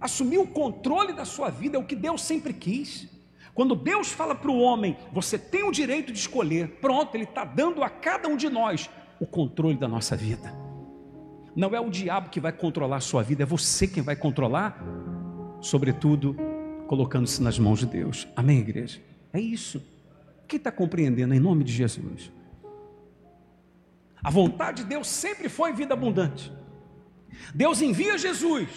Assumir 0.00 0.38
o 0.38 0.46
controle 0.46 1.12
da 1.12 1.24
sua 1.24 1.50
vida 1.50 1.76
é 1.76 1.80
o 1.80 1.84
que 1.84 1.96
Deus 1.96 2.22
sempre 2.22 2.52
quis. 2.52 3.08
Quando 3.54 3.74
Deus 3.74 4.12
fala 4.12 4.34
para 4.34 4.50
o 4.50 4.60
homem, 4.60 4.96
você 5.12 5.36
tem 5.36 5.64
o 5.64 5.72
direito 5.72 6.12
de 6.12 6.18
escolher, 6.18 6.78
pronto, 6.80 7.14
Ele 7.14 7.24
está 7.24 7.44
dando 7.44 7.82
a 7.82 7.90
cada 7.90 8.28
um 8.28 8.36
de 8.36 8.48
nós 8.48 8.88
o 9.20 9.26
controle 9.26 9.76
da 9.76 9.86
nossa 9.86 10.16
vida. 10.16 10.61
Não 11.54 11.74
é 11.74 11.80
o 11.80 11.90
diabo 11.90 12.30
que 12.30 12.40
vai 12.40 12.52
controlar 12.52 12.96
a 12.96 13.00
sua 13.00 13.22
vida, 13.22 13.42
é 13.42 13.46
você 13.46 13.86
quem 13.86 14.02
vai 14.02 14.16
controlar, 14.16 14.82
sobretudo 15.60 16.36
colocando-se 16.86 17.42
nas 17.42 17.58
mãos 17.58 17.80
de 17.80 17.86
Deus. 17.86 18.26
Amém, 18.34 18.58
igreja? 18.58 19.00
É 19.32 19.40
isso. 19.40 19.82
Quem 20.48 20.56
está 20.56 20.70
compreendendo 20.70 21.34
em 21.34 21.40
nome 21.40 21.64
de 21.64 21.72
Jesus? 21.72 22.30
A 24.22 24.30
vontade 24.30 24.82
de 24.82 24.88
Deus 24.88 25.08
sempre 25.08 25.48
foi 25.48 25.72
vida 25.72 25.94
abundante. 25.94 26.52
Deus 27.54 27.82
envia 27.82 28.16
Jesus, 28.16 28.68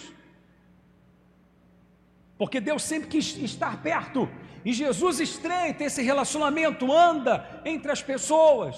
porque 2.38 2.60
Deus 2.60 2.84
sempre 2.84 3.10
quis 3.10 3.38
estar 3.38 3.82
perto, 3.82 4.30
e 4.64 4.74
Jesus 4.74 5.20
estreita 5.20 5.84
esse 5.84 6.02
relacionamento, 6.02 6.92
anda 6.92 7.62
entre 7.64 7.92
as 7.92 8.02
pessoas. 8.02 8.76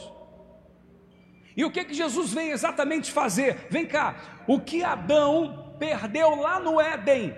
E 1.57 1.65
o 1.65 1.71
que, 1.71 1.83
que 1.83 1.93
Jesus 1.95 2.31
vem 2.31 2.51
exatamente 2.51 3.11
fazer? 3.11 3.65
Vem 3.67 3.87
cá, 3.87 4.15
o 4.45 4.59
que 4.59 4.83
Adão 4.83 5.73
perdeu 5.79 6.35
lá 6.35 6.59
no 6.59 6.79
Éden, 6.79 7.35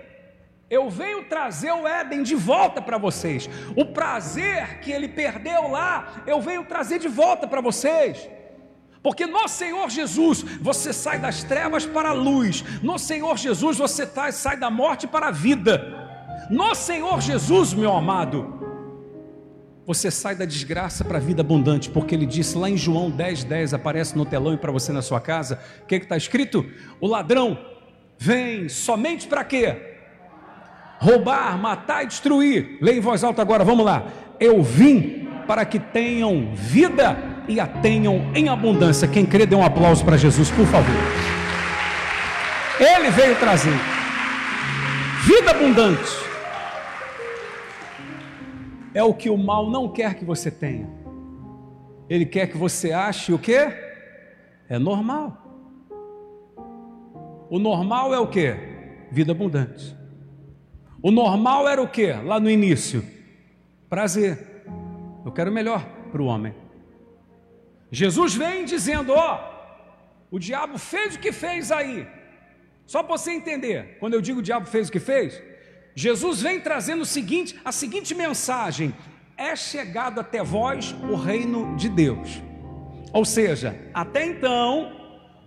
eu 0.68 0.88
venho 0.88 1.24
trazer 1.24 1.72
o 1.72 1.88
Éden 1.88 2.22
de 2.22 2.34
volta 2.34 2.80
para 2.82 2.98
vocês. 2.98 3.48
O 3.74 3.86
prazer 3.86 4.78
que 4.80 4.92
ele 4.92 5.08
perdeu 5.08 5.68
lá, 5.68 6.22
eu 6.26 6.40
venho 6.40 6.64
trazer 6.64 6.98
de 6.98 7.08
volta 7.08 7.48
para 7.48 7.60
vocês. 7.62 8.28
Porque 9.02 9.26
no 9.26 9.48
Senhor 9.48 9.88
Jesus 9.88 10.42
você 10.60 10.92
sai 10.92 11.18
das 11.18 11.42
trevas 11.42 11.86
para 11.86 12.10
a 12.10 12.12
luz, 12.12 12.62
no 12.82 12.98
Senhor 12.98 13.38
Jesus 13.38 13.78
você 13.78 14.06
sai 14.32 14.58
da 14.58 14.70
morte 14.70 15.08
para 15.08 15.28
a 15.28 15.32
vida. 15.32 15.82
No 16.50 16.74
Senhor 16.74 17.20
Jesus, 17.20 17.72
meu 17.72 17.96
amado, 17.96 18.59
você 19.92 20.08
sai 20.08 20.36
da 20.36 20.44
desgraça 20.44 21.04
para 21.04 21.18
a 21.18 21.20
vida 21.20 21.40
abundante, 21.40 21.90
porque 21.90 22.14
ele 22.14 22.24
disse 22.24 22.56
lá 22.56 22.70
em 22.70 22.76
João 22.76 23.10
10, 23.10 23.42
10, 23.42 23.74
aparece 23.74 24.16
no 24.16 24.24
telão 24.24 24.54
e 24.54 24.56
para 24.56 24.70
você 24.70 24.92
na 24.92 25.02
sua 25.02 25.20
casa, 25.20 25.58
o 25.82 25.86
que 25.86 25.96
está 25.96 26.16
escrito? 26.16 26.64
O 27.00 27.08
ladrão 27.08 27.58
vem 28.16 28.68
somente 28.68 29.26
para 29.26 29.42
quê? 29.42 29.76
Roubar, 31.00 31.58
matar 31.58 32.04
e 32.04 32.06
destruir. 32.06 32.78
Leia 32.80 32.98
em 32.98 33.00
voz 33.00 33.24
alta 33.24 33.42
agora, 33.42 33.64
vamos 33.64 33.84
lá. 33.84 34.06
Eu 34.38 34.62
vim 34.62 35.28
para 35.44 35.64
que 35.64 35.80
tenham 35.80 36.54
vida 36.54 37.18
e 37.48 37.58
a 37.58 37.66
tenham 37.66 38.30
em 38.32 38.48
abundância. 38.48 39.08
Quem 39.08 39.26
crê, 39.26 39.44
dê 39.44 39.56
um 39.56 39.64
aplauso 39.64 40.04
para 40.04 40.16
Jesus, 40.16 40.52
por 40.52 40.66
favor. 40.66 40.94
Ele 42.78 43.10
veio 43.10 43.34
trazer 43.40 43.74
vida 45.24 45.50
abundante 45.50 46.29
é 48.94 49.02
o 49.02 49.14
que 49.14 49.30
o 49.30 49.36
mal 49.36 49.70
não 49.70 49.88
quer 49.88 50.14
que 50.14 50.24
você 50.24 50.50
tenha. 50.50 50.88
Ele 52.08 52.26
quer 52.26 52.48
que 52.48 52.56
você 52.56 52.92
ache 52.92 53.32
o 53.32 53.38
que? 53.38 53.56
É 54.68 54.78
normal. 54.78 55.36
O 57.48 57.58
normal 57.58 58.12
é 58.14 58.18
o 58.18 58.26
que? 58.26 58.54
Vida 59.10 59.32
abundante. 59.32 59.96
O 61.02 61.10
normal 61.10 61.68
era 61.68 61.80
o 61.80 61.88
que? 61.88 62.12
Lá 62.12 62.38
no 62.38 62.50
início? 62.50 63.04
Prazer. 63.88 64.64
Eu 65.24 65.32
quero 65.32 65.50
melhor 65.50 65.84
para 66.10 66.22
o 66.22 66.26
homem. 66.26 66.54
Jesus 67.90 68.34
vem 68.34 68.64
dizendo: 68.64 69.12
Ó, 69.12 69.40
o 70.30 70.38
diabo 70.38 70.78
fez 70.78 71.16
o 71.16 71.18
que 71.18 71.32
fez 71.32 71.72
aí. 71.72 72.06
Só 72.86 73.02
para 73.02 73.16
você 73.16 73.32
entender, 73.32 73.98
quando 73.98 74.14
eu 74.14 74.20
digo 74.20 74.40
o 74.40 74.42
diabo 74.42 74.66
fez 74.66 74.88
o 74.88 74.92
que 74.92 75.00
fez, 75.00 75.42
Jesus 75.94 76.42
vem 76.42 76.60
trazendo 76.60 77.02
o 77.02 77.06
seguinte, 77.06 77.58
a 77.64 77.72
seguinte 77.72 78.14
mensagem: 78.14 78.94
é 79.36 79.56
chegado 79.56 80.20
até 80.20 80.42
vós 80.42 80.94
o 81.10 81.14
reino 81.14 81.76
de 81.76 81.88
Deus. 81.88 82.42
Ou 83.12 83.24
seja, 83.24 83.76
até 83.92 84.24
então, 84.24 84.92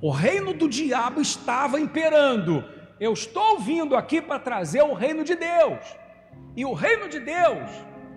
o 0.02 0.12
reino 0.12 0.54
do 0.54 0.68
diabo 0.68 1.22
estava 1.22 1.80
imperando. 1.80 2.64
Eu 3.00 3.14
estou 3.14 3.60
vindo 3.60 3.96
aqui 3.96 4.22
para 4.22 4.40
trazer 4.40 4.82
o 4.82 4.94
reino 4.94 5.24
de 5.24 5.36
Deus. 5.36 5.80
E 6.56 6.66
o 6.66 6.74
reino 6.74 7.08
de 7.08 7.20
Deus 7.20 7.70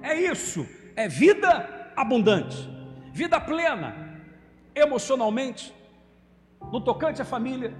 é 0.03 0.15
isso: 0.15 0.67
é 0.95 1.09
vida 1.09 1.93
abundante, 1.95 2.69
vida 3.13 3.41
plena, 3.41 4.21
emocionalmente, 4.75 5.75
no 6.73 6.81
tocante 6.81 7.23
à 7.23 7.25
família, 7.25 7.75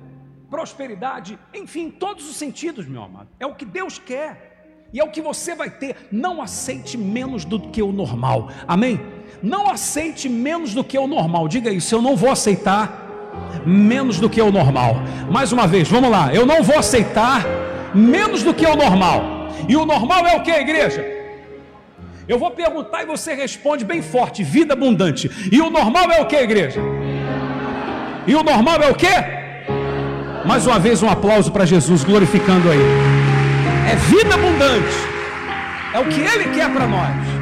prosperidade, 0.51 1.39
enfim, 1.55 1.91
todos 1.91 2.29
os 2.29 2.37
sentidos, 2.37 2.87
meu 2.87 3.03
amado. 3.03 3.29
É 3.39 3.47
o 3.47 3.55
que 3.55 3.65
Deus 3.65 3.99
quer. 3.99 4.55
E 4.93 5.01
é 5.01 5.05
o 5.05 5.11
que 5.11 5.21
você 5.21 5.55
vai 5.55 5.69
ter. 5.69 6.09
Não 6.11 6.41
aceite 6.41 6.97
menos 6.97 7.45
do 7.45 7.61
que 7.61 7.83
o 7.83 7.93
normal. 7.93 8.49
Amém? 8.67 9.01
Não 9.43 9.69
aceite 9.69 10.29
menos 10.29 10.73
do 10.75 10.85
que 10.85 10.97
o 10.99 11.07
normal. 11.07 11.49
Diga 11.49 11.71
isso, 11.71 11.95
eu 11.95 12.01
não 12.01 12.17
vou 12.17 12.31
aceitar 12.31 13.05
menos 13.67 14.19
do 14.19 14.31
que 14.31 14.41
o 14.41 14.51
normal. 14.51 14.97
Mais 15.31 15.53
uma 15.53 15.67
vez, 15.67 15.89
vamos 15.89 16.11
lá. 16.11 16.33
Eu 16.33 16.47
não 16.47 16.63
vou 16.63 16.79
aceitar 16.79 17.45
menos 17.95 18.43
do 18.43 18.55
que 18.55 18.65
o 18.65 18.77
normal. 18.77 19.23
E 19.69 19.77
o 19.77 19.85
normal 19.85 20.27
é 20.27 20.37
o 20.37 20.43
que, 20.43 20.51
igreja? 20.51 21.05
Eu 22.29 22.39
vou 22.39 22.51
perguntar 22.51 23.03
e 23.03 23.07
você 23.07 23.35
responde 23.35 23.85
bem 23.85 24.03
forte: 24.03 24.43
vida 24.43 24.75
abundante. 24.75 25.31
E 25.51 25.61
o 25.61 25.71
normal 25.71 26.11
é 26.11 26.21
o 26.21 26.27
que, 26.27 26.37
igreja? 26.37 26.81
E 28.27 28.35
o 28.35 28.43
normal 28.43 28.77
é 28.83 28.91
o 28.91 28.95
que? 28.95 29.46
Mais 30.47 30.67
uma 30.67 30.79
vez, 30.79 31.03
um 31.03 31.11
aplauso 31.11 31.51
para 31.51 31.67
Jesus, 31.67 32.05
glorificando 32.05 32.71
aí. 32.71 32.81
É 33.91 33.97
vida 33.97 34.35
abundante. 34.35 34.97
É 35.93 35.99
o 35.99 36.05
que 36.05 36.21
Ele 36.21 36.45
quer 36.55 36.71
para 36.73 36.87
nós. 36.87 37.36